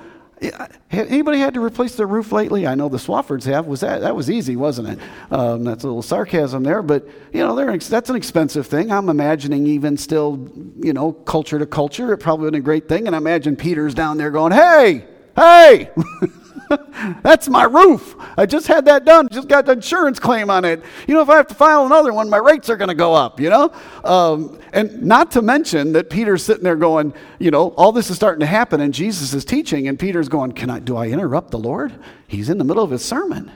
Anybody 0.91 1.37
had 1.37 1.53
to 1.53 1.63
replace 1.63 1.95
their 1.95 2.07
roof 2.07 2.31
lately? 2.31 2.65
I 2.65 2.73
know 2.73 2.89
the 2.89 2.97
Swaffords 2.97 3.43
have. 3.43 3.67
Was 3.67 3.81
that 3.81 4.01
that 4.01 4.15
was 4.15 4.29
easy, 4.29 4.55
wasn't 4.55 4.89
it? 4.89 4.99
Um, 5.29 5.63
that's 5.63 5.83
a 5.83 5.87
little 5.87 6.01
sarcasm 6.01 6.63
there, 6.63 6.81
but 6.81 7.07
you 7.31 7.45
know, 7.45 7.55
that's 7.77 8.09
an 8.09 8.15
expensive 8.15 8.65
thing. 8.65 8.91
I'm 8.91 9.09
imagining 9.09 9.67
even 9.67 9.97
still, 9.97 10.49
you 10.79 10.93
know, 10.93 11.13
culture 11.13 11.59
to 11.59 11.65
culture, 11.67 12.11
it 12.13 12.17
probably 12.17 12.47
been 12.49 12.59
a 12.59 12.63
great 12.63 12.89
thing. 12.89 13.05
And 13.05 13.15
I 13.15 13.19
imagine 13.19 13.55
Peter's 13.55 13.93
down 13.93 14.17
there 14.17 14.31
going, 14.31 14.51
"Hey, 14.51 15.05
hey!" 15.35 15.91
That's 17.23 17.49
my 17.49 17.63
roof. 17.63 18.15
I 18.37 18.45
just 18.45 18.67
had 18.67 18.85
that 18.85 19.05
done. 19.05 19.27
Just 19.31 19.47
got 19.47 19.65
the 19.65 19.73
insurance 19.73 20.19
claim 20.19 20.49
on 20.49 20.65
it. 20.65 20.83
You 21.07 21.15
know, 21.15 21.21
if 21.21 21.29
I 21.29 21.37
have 21.37 21.47
to 21.47 21.55
file 21.55 21.85
another 21.85 22.13
one, 22.13 22.29
my 22.29 22.37
rates 22.37 22.69
are 22.69 22.77
going 22.77 22.89
to 22.89 22.95
go 22.95 23.13
up, 23.13 23.39
you 23.39 23.49
know? 23.49 23.71
Um, 24.03 24.59
and 24.73 25.01
not 25.03 25.31
to 25.31 25.41
mention 25.41 25.93
that 25.93 26.09
Peter's 26.09 26.43
sitting 26.43 26.63
there 26.63 26.75
going, 26.75 27.13
you 27.39 27.51
know, 27.51 27.69
all 27.69 27.91
this 27.91 28.09
is 28.09 28.15
starting 28.15 28.41
to 28.41 28.45
happen 28.45 28.81
and 28.81 28.93
Jesus 28.93 29.33
is 29.33 29.45
teaching 29.45 29.87
and 29.87 29.99
Peter's 29.99 30.29
going, 30.29 30.53
can 30.53 30.69
I, 30.69 30.79
do 30.79 30.95
I 30.95 31.07
interrupt 31.07 31.51
the 31.51 31.59
Lord? 31.59 31.93
He's 32.27 32.49
in 32.49 32.57
the 32.57 32.63
middle 32.63 32.83
of 32.83 32.91
his 32.91 33.03
sermon. 33.03 33.51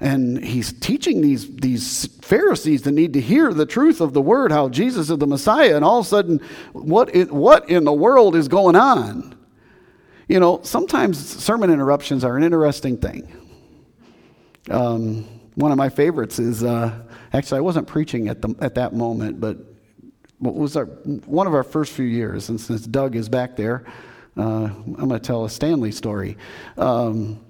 And 0.00 0.44
he's 0.44 0.72
teaching 0.72 1.22
these, 1.22 1.52
these 1.56 2.06
Pharisees 2.22 2.82
that 2.82 2.92
need 2.92 3.14
to 3.14 3.20
hear 3.20 3.52
the 3.52 3.66
truth 3.66 4.00
of 4.00 4.12
the 4.12 4.22
word, 4.22 4.52
how 4.52 4.68
Jesus 4.68 5.10
is 5.10 5.18
the 5.18 5.26
Messiah. 5.26 5.74
And 5.74 5.84
all 5.84 6.00
of 6.00 6.06
a 6.06 6.08
sudden, 6.08 6.40
what, 6.72 7.12
it, 7.16 7.32
what 7.32 7.68
in 7.68 7.82
the 7.82 7.92
world 7.92 8.36
is 8.36 8.46
going 8.46 8.76
on? 8.76 9.37
You 10.28 10.38
know, 10.40 10.60
sometimes 10.62 11.18
sermon 11.18 11.70
interruptions 11.70 12.22
are 12.22 12.36
an 12.36 12.44
interesting 12.44 12.98
thing. 12.98 13.32
Um, 14.70 15.24
one 15.54 15.72
of 15.72 15.78
my 15.78 15.88
favorites 15.88 16.38
is 16.38 16.62
uh, 16.62 16.92
actually, 17.32 17.58
I 17.58 17.62
wasn't 17.62 17.88
preaching 17.88 18.28
at, 18.28 18.42
the, 18.42 18.54
at 18.60 18.74
that 18.74 18.92
moment, 18.94 19.40
but 19.40 19.56
was 20.38 20.76
our, 20.76 20.84
one 20.84 21.46
of 21.46 21.54
our 21.54 21.64
first 21.64 21.92
few 21.92 22.04
years, 22.04 22.50
and 22.50 22.60
since 22.60 22.86
Doug 22.86 23.16
is 23.16 23.28
back 23.30 23.56
there, 23.56 23.84
uh, 24.36 24.66
I'm 24.66 24.94
going 24.94 25.08
to 25.08 25.18
tell 25.18 25.46
a 25.46 25.50
Stanley 25.50 25.90
story. 25.92 26.36
Um, 26.76 27.40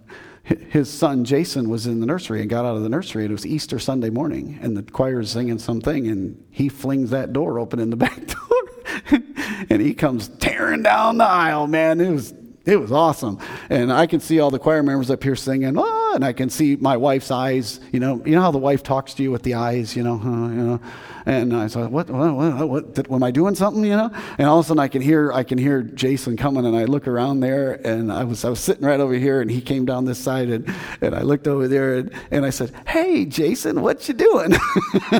his 0.44 0.88
son 0.88 1.24
Jason 1.24 1.68
was 1.68 1.86
in 1.86 2.00
the 2.00 2.06
nursery 2.06 2.40
and 2.40 2.48
got 2.48 2.64
out 2.64 2.76
of 2.76 2.82
the 2.82 2.88
nursery. 2.88 3.26
It 3.26 3.30
was 3.30 3.44
Easter 3.44 3.78
Sunday 3.78 4.08
morning, 4.08 4.58
and 4.62 4.74
the 4.74 4.82
choir 4.82 5.20
is 5.20 5.30
singing 5.30 5.58
something, 5.58 6.06
and 6.06 6.42
he 6.50 6.70
flings 6.70 7.10
that 7.10 7.34
door 7.34 7.58
open 7.58 7.80
in 7.80 7.90
the 7.90 7.96
back 8.06 8.24
door, 8.26 9.20
and 9.68 9.82
he 9.82 9.92
comes 9.92 10.28
tearing 10.38 10.82
down 10.82 11.18
the 11.18 11.24
aisle. 11.24 11.66
Man, 11.66 12.00
it 12.00 12.10
was 12.10 12.32
it 12.68 12.78
was 12.78 12.92
awesome. 12.92 13.38
And 13.70 13.90
I 13.90 14.06
can 14.06 14.20
see 14.20 14.40
all 14.40 14.50
the 14.50 14.58
choir 14.58 14.82
members 14.82 15.10
up 15.10 15.22
here 15.22 15.34
singing, 15.34 15.78
ah, 15.78 16.14
and 16.14 16.22
I 16.22 16.34
can 16.34 16.50
see 16.50 16.76
my 16.76 16.98
wife's 16.98 17.30
eyes. 17.30 17.80
You 17.92 18.00
know, 18.00 18.22
you 18.26 18.32
know 18.32 18.42
how 18.42 18.50
the 18.50 18.58
wife 18.58 18.82
talks 18.82 19.14
to 19.14 19.22
you 19.22 19.30
with 19.30 19.42
the 19.42 19.54
eyes. 19.54 19.96
You 19.96 20.02
know, 20.02 20.20
uh, 20.22 20.48
you 20.48 20.62
know. 20.62 20.80
And 21.24 21.54
I 21.54 21.66
said, 21.66 21.90
what, 21.90 22.08
what, 22.10 22.68
what, 22.68 23.08
what 23.08 23.16
am 23.16 23.22
I 23.22 23.30
doing 23.30 23.54
something? 23.54 23.84
You 23.84 23.96
know. 23.96 24.10
And 24.36 24.46
all 24.46 24.58
of 24.58 24.66
a 24.66 24.68
sudden, 24.68 24.80
I 24.80 24.88
can 24.88 25.00
hear, 25.00 25.32
I 25.32 25.44
can 25.44 25.56
hear 25.56 25.82
Jason 25.82 26.36
coming, 26.36 26.66
and 26.66 26.76
I 26.76 26.84
look 26.84 27.08
around 27.08 27.40
there, 27.40 27.74
and 27.86 28.12
I 28.12 28.24
was, 28.24 28.44
I 28.44 28.50
was 28.50 28.60
sitting 28.60 28.86
right 28.86 29.00
over 29.00 29.14
here, 29.14 29.40
and 29.40 29.50
he 29.50 29.62
came 29.62 29.86
down 29.86 30.04
this 30.04 30.18
side, 30.18 30.50
and, 30.50 30.74
and 31.00 31.14
I 31.14 31.22
looked 31.22 31.48
over 31.48 31.68
there, 31.68 31.96
and, 31.96 32.12
and 32.30 32.44
I 32.44 32.50
said, 32.50 32.72
hey, 32.86 33.24
Jason, 33.24 33.80
what 33.80 34.06
you 34.08 34.14
doing? 34.14 34.52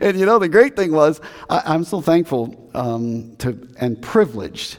and 0.00 0.18
you 0.18 0.26
know, 0.26 0.38
the 0.38 0.48
great 0.50 0.76
thing 0.76 0.92
was, 0.92 1.22
I, 1.48 1.74
am 1.74 1.84
so 1.84 2.02
thankful 2.02 2.70
um, 2.74 3.34
to 3.36 3.68
and 3.78 4.00
privileged 4.00 4.78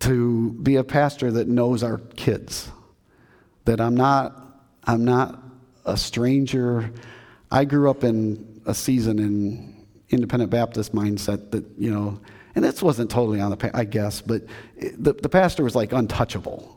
to 0.00 0.52
be 0.62 0.76
a 0.76 0.84
pastor 0.84 1.30
that 1.32 1.48
knows 1.48 1.82
our 1.82 1.98
kids. 2.16 2.70
That 3.64 3.80
I'm 3.80 3.96
not, 3.96 4.60
I'm 4.84 5.04
not 5.04 5.42
a 5.84 5.96
stranger. 5.96 6.90
I 7.50 7.64
grew 7.64 7.90
up 7.90 8.04
in 8.04 8.62
a 8.66 8.74
season 8.74 9.18
in 9.18 9.86
independent 10.08 10.50
Baptist 10.50 10.94
mindset 10.94 11.50
that, 11.52 11.64
you 11.78 11.90
know, 11.90 12.20
and 12.54 12.64
this 12.64 12.82
wasn't 12.82 13.10
totally 13.10 13.40
on 13.40 13.50
the, 13.50 13.70
I 13.74 13.84
guess, 13.84 14.20
but 14.20 14.42
the, 14.76 15.12
the 15.12 15.28
pastor 15.28 15.62
was 15.62 15.76
like 15.76 15.92
untouchable, 15.92 16.76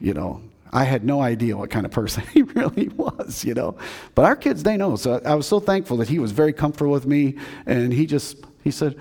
you 0.00 0.14
know. 0.14 0.42
I 0.72 0.82
had 0.82 1.04
no 1.04 1.20
idea 1.20 1.56
what 1.56 1.70
kind 1.70 1.86
of 1.86 1.92
person 1.92 2.24
he 2.34 2.42
really 2.42 2.88
was, 2.88 3.44
you 3.44 3.54
know. 3.54 3.76
But 4.14 4.24
our 4.24 4.36
kids, 4.36 4.62
they 4.62 4.76
know. 4.76 4.96
So 4.96 5.20
I 5.24 5.34
was 5.34 5.46
so 5.46 5.60
thankful 5.60 5.96
that 5.98 6.08
he 6.08 6.18
was 6.18 6.32
very 6.32 6.52
comfortable 6.52 6.90
with 6.90 7.06
me. 7.06 7.36
And 7.66 7.92
he 7.92 8.04
just, 8.04 8.44
he 8.64 8.70
said, 8.70 8.96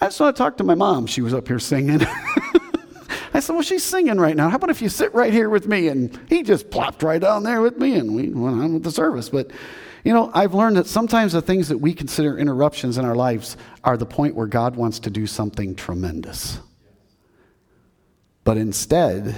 I 0.00 0.06
just 0.06 0.20
want 0.20 0.36
to 0.36 0.42
talk 0.42 0.56
to 0.58 0.64
my 0.64 0.76
mom. 0.76 1.06
She 1.06 1.22
was 1.22 1.34
up 1.34 1.48
here 1.48 1.58
singing. 1.58 2.00
I 3.38 3.40
said, 3.40 3.52
Well, 3.52 3.62
she's 3.62 3.84
singing 3.84 4.18
right 4.18 4.34
now. 4.34 4.48
How 4.48 4.56
about 4.56 4.68
if 4.68 4.82
you 4.82 4.88
sit 4.88 5.14
right 5.14 5.32
here 5.32 5.48
with 5.48 5.68
me? 5.68 5.86
And 5.86 6.18
he 6.28 6.42
just 6.42 6.70
plopped 6.70 7.04
right 7.04 7.20
down 7.20 7.44
there 7.44 7.62
with 7.62 7.78
me, 7.78 7.94
and 7.94 8.16
we 8.16 8.30
went 8.30 8.60
on 8.60 8.74
with 8.74 8.82
the 8.82 8.90
service. 8.90 9.28
But, 9.28 9.52
you 10.02 10.12
know, 10.12 10.32
I've 10.34 10.54
learned 10.54 10.76
that 10.76 10.88
sometimes 10.88 11.34
the 11.34 11.40
things 11.40 11.68
that 11.68 11.78
we 11.78 11.94
consider 11.94 12.36
interruptions 12.36 12.98
in 12.98 13.04
our 13.04 13.14
lives 13.14 13.56
are 13.84 13.96
the 13.96 14.06
point 14.06 14.34
where 14.34 14.48
God 14.48 14.74
wants 14.74 14.98
to 15.00 15.10
do 15.10 15.24
something 15.28 15.76
tremendous. 15.76 16.58
But 18.42 18.56
instead, 18.56 19.36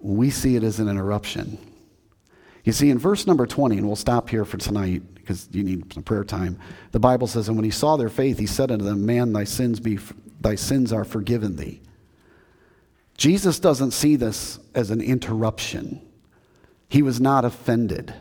we 0.00 0.30
see 0.30 0.56
it 0.56 0.62
as 0.62 0.80
an 0.80 0.88
interruption. 0.88 1.58
You 2.64 2.72
see, 2.72 2.88
in 2.88 2.98
verse 2.98 3.26
number 3.26 3.46
20, 3.46 3.76
and 3.76 3.86
we'll 3.86 3.94
stop 3.94 4.30
here 4.30 4.46
for 4.46 4.56
tonight 4.56 5.02
because 5.16 5.50
you 5.52 5.62
need 5.62 5.92
some 5.92 6.02
prayer 6.02 6.24
time. 6.24 6.58
The 6.92 7.00
Bible 7.00 7.26
says, 7.26 7.48
And 7.48 7.58
when 7.58 7.66
he 7.66 7.70
saw 7.70 7.98
their 7.98 8.08
faith, 8.08 8.38
he 8.38 8.46
said 8.46 8.70
unto 8.70 8.86
them, 8.86 9.04
Man, 9.04 9.34
thy 9.34 9.44
sins, 9.44 9.80
be, 9.80 9.98
thy 10.40 10.54
sins 10.54 10.94
are 10.94 11.04
forgiven 11.04 11.56
thee. 11.56 11.82
Jesus 13.18 13.58
doesn't 13.58 13.90
see 13.90 14.14
this 14.16 14.60
as 14.74 14.90
an 14.90 15.00
interruption. 15.00 16.00
He 16.88 17.02
was 17.02 17.20
not 17.20 17.44
offended. 17.44 18.14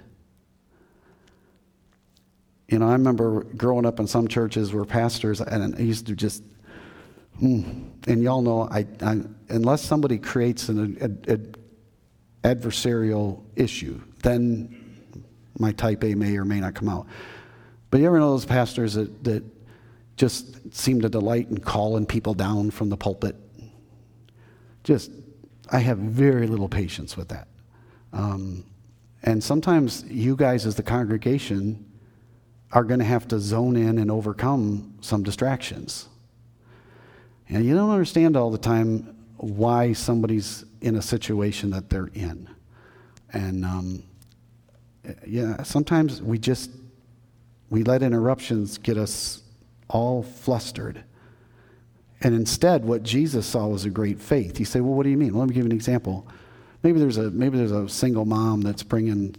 You 2.68 2.80
know, 2.80 2.90
I 2.90 2.94
remember 2.94 3.44
growing 3.44 3.86
up 3.86 4.00
in 4.00 4.08
some 4.08 4.28
churches 4.28 4.74
where 4.74 4.84
pastors, 4.84 5.40
and 5.40 5.76
I 5.76 5.80
used 5.80 6.08
to 6.08 6.16
just, 6.16 6.44
mm, 7.42 7.90
and 8.08 8.24
y'all 8.24 8.42
know, 8.42 8.68
I, 8.70 8.86
I, 9.02 9.22
unless 9.50 9.84
somebody 9.84 10.18
creates 10.18 10.68
an 10.68 11.56
adversarial 12.44 13.44
issue, 13.56 14.02
then 14.24 14.76
my 15.60 15.72
type 15.72 16.04
A 16.04 16.16
may 16.16 16.36
or 16.36 16.44
may 16.44 16.60
not 16.60 16.74
come 16.74 16.90
out. 16.90 17.08
But 17.92 18.00
you 18.00 18.08
ever 18.08 18.20
know 18.20 18.32
those 18.32 18.46
pastors 18.46 18.96
that, 18.96 19.24
that 19.24 19.44
just 20.18 20.74
seem 20.74 21.02
to 21.02 21.10
delight 21.10 21.50
in 21.50 21.60
calling 21.60 22.08
people 22.08 22.34
down 22.34 22.72
from 22.72 22.90
the 22.90 22.98
pulpit? 22.98 23.36
Just, 24.88 25.12
I 25.70 25.80
have 25.80 25.98
very 25.98 26.48
little 26.48 26.70
patience 26.70 27.18
with 27.18 27.28
that. 27.28 27.50
Um, 28.14 28.64
and 29.22 29.44
sometimes 29.44 30.06
you 30.06 30.38
guys, 30.38 30.66
as 30.66 30.76
the 30.76 30.84
congregation, 30.84 31.86
are 32.72 32.86
going 32.86 33.00
to 33.00 33.06
have 33.06 33.28
to 33.28 33.40
zone 33.40 33.76
in 33.76 33.98
and 33.98 34.10
overcome 34.10 34.98
some 35.02 35.24
distractions. 35.24 36.08
And 37.50 37.66
you 37.66 37.76
don't 37.76 37.90
understand 37.90 38.38
all 38.38 38.50
the 38.50 38.58
time 38.58 39.14
why 39.36 39.92
somebody's 39.92 40.64
in 40.80 40.96
a 40.96 41.02
situation 41.02 41.70
that 41.72 41.90
they're 41.90 42.10
in. 42.14 42.50
And 43.34 43.66
um, 43.66 44.04
yeah, 45.26 45.64
sometimes 45.64 46.22
we 46.22 46.40
just 46.40 46.72
we 47.70 47.84
let 47.84 48.02
interruptions 48.04 48.78
get 48.78 48.98
us 48.98 49.44
all 49.90 50.24
flustered. 50.24 51.04
And 52.22 52.34
instead, 52.34 52.84
what 52.84 53.04
Jesus 53.04 53.46
saw 53.46 53.68
was 53.68 53.86
a 53.86 53.90
great 53.90 54.20
faith. 54.20 54.58
He 54.58 54.64
said, 54.64 54.82
Well, 54.82 54.94
what 54.94 55.04
do 55.04 55.10
you 55.10 55.18
mean? 55.18 55.34
Well, 55.34 55.42
let 55.42 55.50
me 55.50 55.56
give 55.56 55.66
you 55.66 55.70
an 55.70 55.76
example. 55.76 56.28
Maybe 56.84 57.00
there's 57.00 57.18
a, 57.18 57.30
maybe 57.32 57.58
there's 57.58 57.72
a 57.72 57.88
single 57.88 58.26
mom 58.26 58.62
that's 58.62 58.84
bringing 58.84 59.36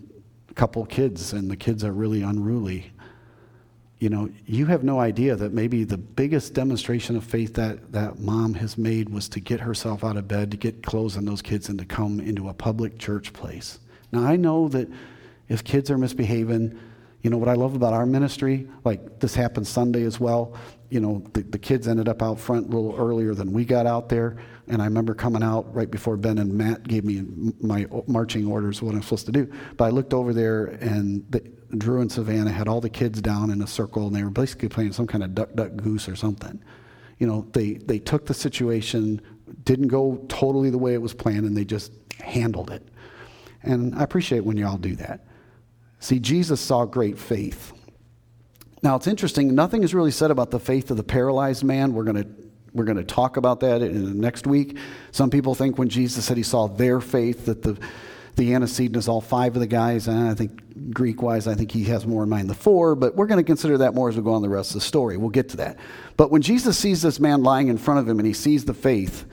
a 0.51 0.55
couple 0.55 0.85
kids, 0.87 1.33
and 1.33 1.51
the 1.51 1.57
kids 1.57 1.85
are 1.85 1.93
really 1.93 2.23
unruly. 2.23 2.93
You 3.99 4.11
know, 4.11 4.31
you 4.47 4.67
have 4.67 4.85
no 4.85 5.01
idea 5.01 5.35
that 5.35 5.53
maybe 5.53 5.83
the 5.83 5.99
biggest 5.99 6.55
demonstration 6.55 7.17
of 7.17 7.25
faith 7.25 7.55
that 7.55 7.91
that 7.93 8.21
mom 8.21 8.55
has 8.55 8.79
made 8.79 9.09
was 9.09 9.29
to 9.31 9.41
get 9.41 9.59
herself 9.59 10.05
out 10.05 10.17
of 10.17 10.29
bed, 10.29 10.53
to 10.53 10.57
get 10.57 10.85
clothes 10.85 11.17
on 11.17 11.25
those 11.25 11.43
kids, 11.43 11.69
and 11.69 11.81
to 11.81 11.85
come 11.85 12.21
into 12.21 12.49
a 12.49 12.55
public 12.55 12.99
church 12.99 13.33
place. 13.33 13.81
Now, 14.13 14.23
I 14.23 14.37
know 14.37 14.69
that 14.69 14.89
if 15.49 15.65
kids 15.65 15.91
are 15.91 15.99
misbehaving, 15.99 16.79
you 17.23 17.31
know 17.31 17.37
what 17.37 17.49
I 17.49 17.55
love 17.55 17.75
about 17.75 17.95
our 17.95 18.07
ministry? 18.07 18.69
Like 18.85 19.21
this 19.21 19.35
happened 19.35 19.67
Sunday 19.67 20.05
as 20.05 20.21
well 20.21 20.57
you 20.91 21.01
know, 21.01 21.23
the, 21.35 21.43
the 21.43 21.59
kids 21.59 21.87
ended 21.87 22.09
up 22.09 22.23
out 22.23 22.41
front 22.41 22.73
a 22.73 22.77
little 22.77 22.95
earlier 22.99 23.35
than 23.35 23.53
we 23.53 23.65
got 23.65 23.87
out 23.87 24.09
there. 24.09 24.37
And 24.69 24.81
I 24.81 24.87
remember 24.87 25.15
coming 25.15 25.43
out 25.43 25.73
right 25.75 25.91
before 25.91 26.17
Ben 26.17 26.39
and 26.39 26.53
Matt 26.53 26.87
gave 26.87 27.05
me 27.05 27.25
my 27.61 27.87
marching 28.07 28.47
orders, 28.47 28.81
what 28.81 28.95
I'm 28.95 29.03
supposed 29.03 29.27
to 29.27 29.33
do. 29.33 29.51
But 29.77 29.85
I 29.85 29.89
looked 29.91 30.15
over 30.15 30.33
there, 30.33 30.67
and 30.67 31.25
the, 31.31 31.41
Drew 31.77 32.01
and 32.01 32.11
Savannah 32.11 32.53
had 32.53 32.69
all 32.69 32.81
the 32.81 32.91
kids 32.91 33.21
down 33.21 33.51
in 33.51 33.61
a 33.61 33.67
circle, 33.67 34.07
and 34.07 34.17
they 34.17 34.25
were 34.25 34.31
basically 34.31 34.69
playing 34.69 34.93
some 34.93 35.07
kind 35.07 35.23
of 35.23 35.35
duck, 35.35 35.55
duck, 35.55 35.77
goose 35.77 36.09
or 36.09 36.17
something. 36.17 36.63
You 37.19 37.27
know, 37.27 37.47
they, 37.53 37.75
they 37.75 37.99
took 37.99 38.27
the 38.27 38.35
situation, 38.35 39.21
didn't 39.65 39.89
go 39.89 40.25
totally 40.29 40.71
the 40.71 40.79
way 40.79 40.95
it 40.95 41.03
was 41.03 41.13
planned, 41.13 41.45
and 41.45 41.57
they 41.57 41.65
just 41.65 41.93
handled 42.21 42.71
it. 42.71 42.87
And 43.63 43.95
I 43.95 44.05
appreciate 44.05 44.45
when 44.45 44.57
y'all 44.57 44.79
do 44.79 44.97
that. 44.97 45.27
See, 46.01 46.19
Jesus 46.19 46.61
saw 46.61 46.85
great 46.85 47.19
faith. 47.19 47.73
Now, 48.83 48.97
it's 48.97 49.07
interesting, 49.07 49.55
nothing 49.55 49.83
is 49.83 49.95
really 49.95 50.13
said 50.13 50.31
about 50.31 50.51
the 50.51 50.61
faith 50.61 50.91
of 50.91 50.97
the 50.97 51.03
paralyzed 51.03 51.65
man. 51.65 51.93
We're 51.93 52.05
going 52.05 52.23
to 52.23 52.29
we're 52.75 52.85
going 52.85 52.99
to 52.99 53.05
talk 53.05 53.39
about 53.39 53.61
that 53.61 53.81
in 53.81 54.05
the 54.05 54.15
next 54.15 54.47
week. 54.47 54.77
Some 55.11 55.31
people 55.31 55.55
think 55.55 55.79
when 55.79 55.89
Jesus 55.89 56.27
said 56.27 56.37
he 56.37 56.43
saw 56.43 56.69
their 56.69 57.01
faith 57.01 57.47
that 57.47 57.63
the 57.63 57.79
the 58.39 58.55
antecedent 58.55 58.97
is 58.97 59.09
all 59.09 59.21
five 59.21 59.55
of 59.55 59.61
the 59.61 59.67
guys. 59.67 60.09
And 60.09 60.29
I 60.29 60.33
think 60.33 60.95
Greek 60.95 61.21
wise, 61.21 61.47
I 61.47 61.55
think 61.55 61.71
he 61.71 61.85
has 61.85 62.07
more 62.07 62.23
in 62.23 62.29
mind 62.31 62.49
the 62.49 62.55
four, 62.55 62.95
but 62.95 63.15
we're 63.17 63.27
going 63.27 63.41
to 63.41 63.47
consider 63.47 63.79
that 63.79 63.95
more 63.95 64.09
as 64.09 64.17
we 64.17 64.23
go 64.23 64.33
on 64.33 64.43
the 64.43 64.49
rest 64.49 64.71
of 64.71 64.75
the 64.75 64.81
story. 64.81 65.17
We'll 65.17 65.29
get 65.29 65.51
to 65.51 65.59
that. 65.59 65.77
But 66.17 66.31
when 66.31 66.41
Jesus 66.41 66.79
sees 66.79 67.03
this 67.03 67.21
man 67.21 67.43
lying 67.43 67.69
in 67.69 67.77
front 67.77 68.01
of 68.01 68.09
him 68.09 68.19
and 68.19 68.27
he 68.27 68.33
sees 68.33 68.65
the 68.65 68.75
faith, 68.75 69.27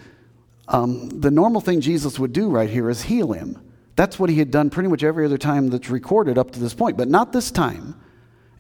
um, 0.68 1.10
the 1.10 1.32
normal 1.32 1.62
thing 1.62 1.80
Jesus 1.80 2.20
would 2.20 2.34
do 2.34 2.50
right 2.50 2.70
here 2.70 2.90
is 2.90 3.04
heal 3.04 3.32
him. 3.32 3.62
That's 3.96 4.20
what 4.20 4.30
he 4.30 4.40
had 4.40 4.52
done 4.52 4.70
pretty 4.70 4.90
much 4.90 5.04
every 5.04 5.26
other 5.26 5.38
time 5.38 5.70
that's 5.70 5.90
recorded 5.90 6.38
up 6.38 6.52
to 6.52 6.60
this 6.60 6.74
point, 6.74 6.98
but 6.98 7.08
not 7.08 7.32
this 7.32 7.52
time. 7.52 7.96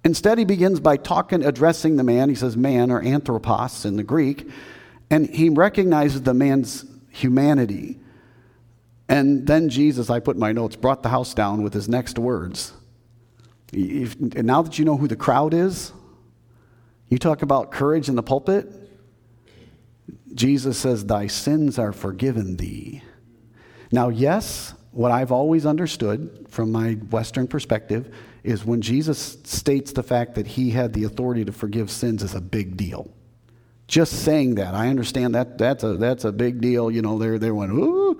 Instead, 0.03 0.37
he 0.37 0.45
begins 0.45 0.79
by 0.79 0.97
talking, 0.97 1.43
addressing 1.43 1.95
the 1.95 2.03
man. 2.03 2.29
He 2.29 2.35
says 2.35 2.55
man 2.55 2.91
or 2.91 3.01
anthropos 3.01 3.85
in 3.85 3.97
the 3.97 4.03
Greek, 4.03 4.47
and 5.09 5.27
he 5.27 5.49
recognizes 5.49 6.21
the 6.21 6.33
man's 6.33 6.85
humanity. 7.09 7.99
And 9.09 9.47
then 9.47 9.67
Jesus, 9.67 10.09
I 10.09 10.19
put 10.19 10.35
in 10.35 10.39
my 10.39 10.51
notes, 10.51 10.75
brought 10.75 11.01
the 11.01 11.09
house 11.09 11.33
down 11.33 11.63
with 11.63 11.73
his 11.73 11.89
next 11.89 12.19
words. 12.19 12.71
If, 13.73 14.13
and 14.15 14.45
now 14.45 14.61
that 14.61 14.77
you 14.77 14.85
know 14.85 14.95
who 14.95 15.07
the 15.07 15.15
crowd 15.15 15.53
is, 15.53 15.91
you 17.09 17.17
talk 17.17 17.41
about 17.41 17.71
courage 17.71 18.07
in 18.07 18.15
the 18.15 18.23
pulpit. 18.23 18.71
Jesus 20.35 20.77
says, 20.77 21.05
Thy 21.05 21.27
sins 21.27 21.79
are 21.79 21.91
forgiven 21.91 22.57
thee. 22.57 23.01
Now, 23.91 24.09
yes, 24.09 24.74
what 24.95 25.11
I've 25.11 25.33
always 25.33 25.65
understood 25.65 26.47
from 26.49 26.71
my 26.71 26.93
Western 26.93 27.47
perspective 27.47 28.15
is 28.45 28.63
when 28.63 28.81
Jesus 28.81 29.37
states 29.43 29.91
the 29.91 30.03
fact 30.03 30.35
that 30.35 30.47
he 30.47 30.69
had 30.69 30.93
the 30.93 31.03
authority 31.03 31.43
to 31.43 31.51
forgive 31.51 31.91
sins 31.91 32.23
is 32.23 32.33
a 32.33 32.39
big 32.39 32.77
deal. 32.77 33.11
Just 33.87 34.23
saying 34.23 34.55
that, 34.55 34.73
I 34.73 34.87
understand 34.87 35.35
that 35.35 35.57
that's 35.57 35.83
a 35.83 35.97
that's 35.97 36.23
a 36.23 36.31
big 36.31 36.61
deal. 36.61 36.89
You 36.89 37.01
know, 37.01 37.19
they're 37.19 37.37
they 37.37 37.51
went 37.51 37.73
ooh, 37.73 38.17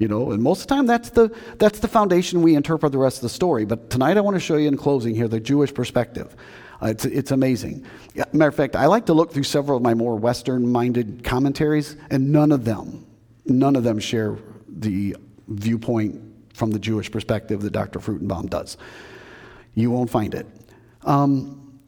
you 0.00 0.08
know, 0.08 0.32
and 0.32 0.42
most 0.42 0.62
of 0.62 0.66
the 0.66 0.74
time 0.74 0.86
that's 0.86 1.10
the 1.10 1.32
that's 1.58 1.78
the 1.78 1.86
foundation 1.86 2.42
we 2.42 2.56
interpret 2.56 2.90
the 2.90 2.98
rest 2.98 3.18
of 3.18 3.22
the 3.22 3.28
story. 3.28 3.64
But 3.64 3.88
tonight 3.88 4.16
I 4.16 4.20
want 4.20 4.34
to 4.34 4.40
show 4.40 4.56
you 4.56 4.66
in 4.66 4.76
closing 4.76 5.14
here 5.14 5.28
the 5.28 5.38
Jewish 5.38 5.72
perspective. 5.72 6.34
Uh, 6.82 6.88
it's, 6.88 7.04
it's 7.04 7.30
amazing. 7.30 7.86
Matter 8.32 8.48
of 8.48 8.54
fact, 8.54 8.74
I 8.74 8.86
like 8.86 9.06
to 9.06 9.14
look 9.14 9.32
through 9.32 9.44
several 9.44 9.76
of 9.76 9.82
my 9.82 9.94
more 9.94 10.16
Western 10.16 10.68
minded 10.68 11.22
commentaries, 11.22 11.96
and 12.10 12.32
none 12.32 12.50
of 12.50 12.64
them, 12.64 13.06
none 13.46 13.76
of 13.76 13.84
them 13.84 14.00
share 14.00 14.36
the 14.68 15.16
viewpoint 15.48 16.20
from 16.54 16.70
the 16.70 16.78
Jewish 16.78 17.10
perspective 17.10 17.60
that 17.62 17.72
Dr. 17.72 17.98
Fruchtenbaum 17.98 18.48
does. 18.50 18.76
You 19.74 19.90
won't 19.90 20.10
find 20.10 20.34
it. 20.34 20.46
Um, 21.02 21.80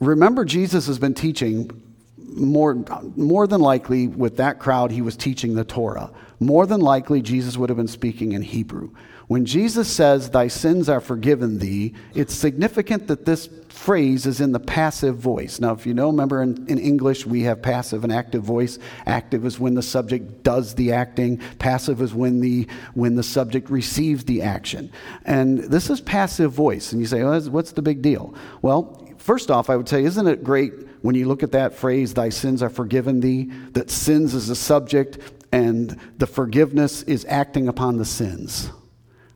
remember, 0.00 0.44
Jesus 0.44 0.86
has 0.88 0.98
been 0.98 1.14
teaching 1.14 1.87
more, 2.34 2.84
more 3.16 3.46
than 3.46 3.60
likely, 3.60 4.08
with 4.08 4.36
that 4.36 4.58
crowd, 4.58 4.90
he 4.90 5.02
was 5.02 5.16
teaching 5.16 5.54
the 5.54 5.64
Torah. 5.64 6.10
More 6.40 6.66
than 6.66 6.80
likely, 6.80 7.22
Jesus 7.22 7.56
would 7.56 7.68
have 7.68 7.76
been 7.76 7.88
speaking 7.88 8.32
in 8.32 8.42
Hebrew. 8.42 8.90
When 9.28 9.44
Jesus 9.44 9.88
says, 9.88 10.30
Thy 10.30 10.48
sins 10.48 10.88
are 10.88 11.00
forgiven 11.00 11.58
thee, 11.58 11.94
it's 12.14 12.34
significant 12.34 13.08
that 13.08 13.26
this 13.26 13.48
phrase 13.68 14.24
is 14.24 14.40
in 14.40 14.52
the 14.52 14.60
passive 14.60 15.16
voice. 15.16 15.60
Now, 15.60 15.72
if 15.72 15.86
you 15.86 15.92
know, 15.92 16.06
remember 16.06 16.42
in, 16.42 16.66
in, 16.66 16.78
English, 16.78 17.26
we 17.26 17.42
have 17.42 17.60
passive 17.60 18.04
and 18.04 18.12
active 18.12 18.42
voice. 18.42 18.78
Active 19.04 19.44
is 19.44 19.60
when 19.60 19.74
the 19.74 19.82
subject 19.82 20.42
does 20.42 20.74
the 20.74 20.92
acting, 20.92 21.38
passive 21.58 22.00
is 22.00 22.14
when 22.14 22.40
the, 22.40 22.66
when 22.94 23.16
the 23.16 23.22
subject 23.22 23.68
receives 23.68 24.24
the 24.24 24.40
action. 24.40 24.90
And 25.26 25.58
this 25.58 25.90
is 25.90 26.00
passive 26.00 26.52
voice. 26.52 26.92
And 26.92 27.00
you 27.00 27.06
say, 27.06 27.22
well, 27.22 27.38
what's 27.50 27.72
the 27.72 27.82
big 27.82 28.00
deal? 28.00 28.34
Well, 28.62 29.06
first 29.18 29.50
off, 29.50 29.68
I 29.68 29.76
would 29.76 29.90
say, 29.90 30.04
isn't 30.04 30.26
it 30.26 30.42
great 30.42 30.87
when 31.02 31.14
you 31.14 31.26
look 31.26 31.42
at 31.42 31.52
that 31.52 31.74
phrase, 31.74 32.14
Thy 32.14 32.28
sins 32.28 32.62
are 32.62 32.70
forgiven 32.70 33.20
thee, 33.20 33.44
that 33.72 33.90
sins 33.90 34.34
is 34.34 34.48
the 34.48 34.54
subject 34.54 35.18
and 35.52 35.98
the 36.18 36.26
forgiveness 36.26 37.02
is 37.02 37.24
acting 37.28 37.68
upon 37.68 37.96
the 37.96 38.04
sins? 38.04 38.70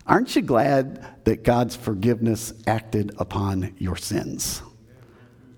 Aren't 0.07 0.35
you 0.35 0.43
glad 0.43 1.25
that 1.25 1.45
God's 1.45 1.77
forgiveness 1.77 2.53
acted 2.67 3.13
upon 3.19 3.75
your 3.79 3.97
sins? 3.97 4.63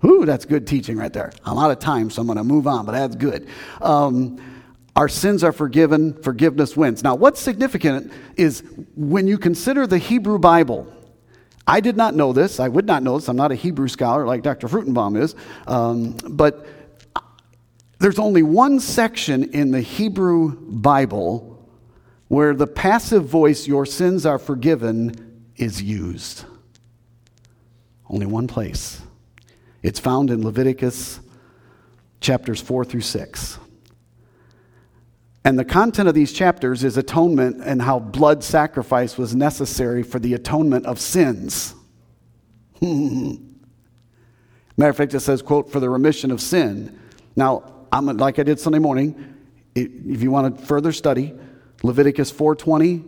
Ooh, 0.04 0.26
that's 0.26 0.44
good 0.44 0.66
teaching 0.66 0.98
right 0.98 1.12
there. 1.12 1.32
I'm 1.44 1.58
out 1.58 1.70
of 1.70 1.78
time, 1.78 2.10
so 2.10 2.20
I'm 2.20 2.26
going 2.26 2.36
to 2.36 2.44
move 2.44 2.66
on, 2.66 2.84
but 2.84 2.92
that's 2.92 3.16
good. 3.16 3.48
Um, 3.80 4.38
our 4.96 5.08
sins 5.08 5.42
are 5.42 5.52
forgiven, 5.52 6.12
forgiveness 6.22 6.76
wins. 6.76 7.02
Now, 7.02 7.14
what's 7.14 7.40
significant 7.40 8.12
is 8.36 8.62
when 8.94 9.26
you 9.26 9.38
consider 9.38 9.86
the 9.86 9.98
Hebrew 9.98 10.38
Bible, 10.38 10.86
I 11.66 11.81
did 11.81 11.96
not 11.96 12.14
know 12.14 12.33
this. 12.33 12.61
I 12.61 12.68
would 12.68 12.87
not 12.87 13.03
know 13.03 13.18
this. 13.18 13.29
I'm 13.29 13.37
not 13.37 13.53
a 13.53 13.55
Hebrew 13.55 13.88
scholar 13.88 14.27
like 14.27 14.42
Dr. 14.42 14.68
Fruchtenbaum 14.68 15.20
is. 15.20 15.35
Um, 15.66 16.16
but 16.29 16.66
there's 17.98 18.18
only 18.18 18.42
one 18.42 18.81
section 18.81 19.44
in 19.55 19.70
the 19.70 19.81
Hebrew 19.81 20.57
Bible 20.57 21.50
where 22.29 22.55
the 22.55 22.66
passive 22.66 23.27
voice, 23.27 23.66
your 23.66 23.87
sins 23.87 24.27
are 24.27 24.38
forgiven, 24.38 25.44
is 25.57 25.83
used. 25.83 26.44
Only 28.09 28.27
one 28.27 28.46
place. 28.46 29.00
It's 29.83 30.00
found 30.00 30.31
in 30.31 30.44
Leviticus 30.44 31.20
chapters 32.20 32.61
4 32.61 32.85
through 32.85 33.03
6. 33.03 33.59
And 35.44 35.59
the 35.59 35.64
content 35.64 36.09
of 36.09 36.14
these 36.14 36.33
chapters 36.33 36.85
is 36.85 36.96
atonement 36.96 37.61
and 37.62 37.83
how 37.83 37.98
blood 37.98 38.42
sacrifice 38.42 39.18
was 39.18 39.35
necessary 39.35 40.02
for 40.02 40.18
the 40.18 40.33
atonement 40.33 40.87
of 40.87 40.98
sins. 40.98 41.74
Matter 42.80 43.40
of 44.78 44.96
fact, 44.96 45.12
it 45.12 45.20
says, 45.20 45.42
quote, 45.42 45.70
for 45.70 45.80
the 45.80 45.90
remission 45.90 46.30
of 46.30 46.40
sin. 46.40 46.98
Now, 47.37 47.87
I'm 47.92 48.07
like 48.07 48.38
I 48.38 48.42
did 48.42 48.59
Sunday 48.59 48.78
morning. 48.78 49.35
If 49.74 50.22
you 50.22 50.30
want 50.30 50.59
to 50.59 50.64
further 50.64 50.92
study, 50.92 51.35
Leviticus 51.83 52.30
420, 52.30 53.04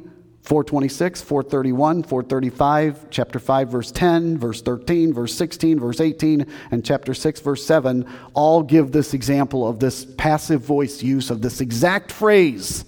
426, 0.46 1.22
431, 1.22 2.04
435, 2.04 3.10
chapter 3.10 3.40
5, 3.40 3.68
verse 3.68 3.90
10, 3.90 4.38
verse 4.38 4.62
13, 4.62 5.12
verse 5.12 5.34
16, 5.34 5.80
verse 5.80 6.00
18, 6.00 6.46
and 6.70 6.84
chapter 6.84 7.14
6, 7.14 7.40
verse 7.40 7.66
7 7.66 8.08
all 8.32 8.62
give 8.62 8.92
this 8.92 9.12
example 9.12 9.66
of 9.66 9.80
this 9.80 10.04
passive 10.16 10.60
voice 10.60 11.02
use 11.02 11.30
of 11.30 11.42
this 11.42 11.60
exact 11.60 12.12
phrase. 12.12 12.84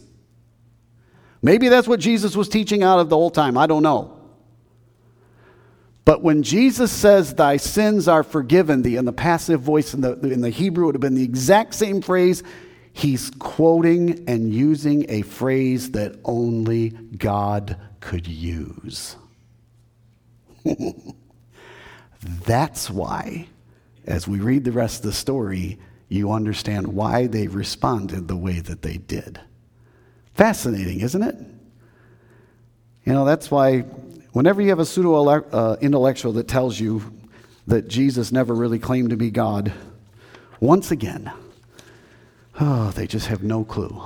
Maybe 1.43 1.69
that's 1.69 1.89
what 1.89 1.99
Jesus 1.99 2.37
was 2.37 2.49
teaching 2.49 2.85
out 2.85 3.01
of 3.01 3.09
the 3.09 3.17
whole 3.17 3.29
time. 3.29 3.59
I 3.59 3.67
don't 3.67 3.83
know. 3.83 4.21
But 6.05 6.23
when 6.23 6.45
Jesus 6.45 6.93
says, 6.93 7.35
Thy 7.35 7.57
sins 7.57 8.07
are 8.07 8.23
forgiven 8.23 8.83
thee, 8.83 8.95
in 8.95 9.05
the 9.05 9.13
passive 9.13 9.63
voice 9.63 9.95
in 9.95 10.01
the, 10.01 10.13
in 10.21 10.43
the 10.43 10.51
Hebrew 10.51 10.87
would 10.87 10.95
have 10.95 11.03
been 11.03 11.17
the 11.17 11.25
exact 11.25 11.75
same 11.75 12.03
phrase 12.03 12.45
He's 12.99 13.31
quoting 13.39 14.25
and 14.27 14.53
using 14.53 15.07
a 15.09 15.23
phrase 15.23 15.93
that 15.93 16.17
only 16.25 16.89
God 16.91 17.77
could 18.01 18.27
use. 18.27 19.15
That's 22.45 22.91
why, 22.91 23.47
as 24.05 24.27
we 24.27 24.41
read 24.41 24.65
the 24.65 24.73
rest 24.73 24.97
of 24.97 25.03
the 25.05 25.13
story, 25.13 25.79
you 26.09 26.33
understand 26.33 26.89
why 26.89 27.29
they 27.29 27.47
responded 27.47 28.27
the 28.27 28.37
way 28.37 28.59
that 28.59 28.83
they 28.83 28.97
did. 28.97 29.41
Fascinating, 30.35 30.99
isn't 30.99 31.23
it? 31.23 31.37
You 33.05 33.13
know, 33.13 33.25
that's 33.25 33.49
why 33.49 33.83
whenever 34.33 34.61
you 34.61 34.71
have 34.71 34.81
a 34.81 34.85
pseudo 34.85 35.15
uh, 35.25 35.77
intellectual 35.81 36.33
that 36.33 36.49
tells 36.49 36.81
you 36.81 37.01
that 37.69 37.87
Jesus 37.87 38.33
never 38.33 38.55
really 38.57 38.81
claimed 38.81 39.11
to 39.11 39.17
be 39.17 39.31
God, 39.31 39.73
once 40.59 40.91
again, 40.91 41.31
Oh, 42.61 42.91
they 42.91 43.07
just 43.07 43.29
have 43.29 43.43
no 43.43 43.65
clue. 43.65 44.03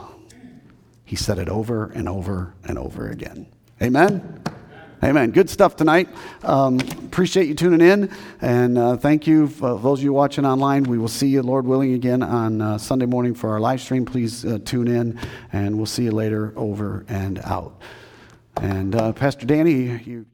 He 1.04 1.16
said 1.16 1.38
it 1.38 1.48
over 1.48 1.86
and 1.86 2.08
over 2.08 2.54
and 2.64 2.78
over 2.78 3.08
again. 3.08 3.46
Amen? 3.80 4.42
Amen. 5.02 5.30
Good 5.32 5.50
stuff 5.50 5.74
tonight. 5.74 6.08
Um, 6.44 6.78
appreciate 6.78 7.48
you 7.48 7.54
tuning 7.54 7.80
in. 7.80 8.10
And 8.40 8.78
uh, 8.78 8.96
thank 8.96 9.26
you 9.26 9.48
for 9.48 9.78
those 9.78 9.98
of 9.98 10.04
you 10.04 10.12
watching 10.12 10.46
online. 10.46 10.84
We 10.84 10.98
will 10.98 11.08
see 11.08 11.26
you, 11.26 11.42
Lord 11.42 11.66
willing, 11.66 11.94
again 11.94 12.22
on 12.22 12.60
uh, 12.60 12.78
Sunday 12.78 13.06
morning 13.06 13.34
for 13.34 13.50
our 13.50 13.58
live 13.58 13.80
stream. 13.80 14.04
Please 14.04 14.44
uh, 14.44 14.58
tune 14.64 14.86
in, 14.86 15.18
and 15.52 15.76
we'll 15.76 15.86
see 15.86 16.04
you 16.04 16.12
later 16.12 16.52
over 16.54 17.04
and 17.08 17.40
out. 17.40 17.80
And 18.56 18.94
uh, 18.94 19.12
Pastor 19.12 19.44
Danny, 19.44 19.98
you. 20.04 20.26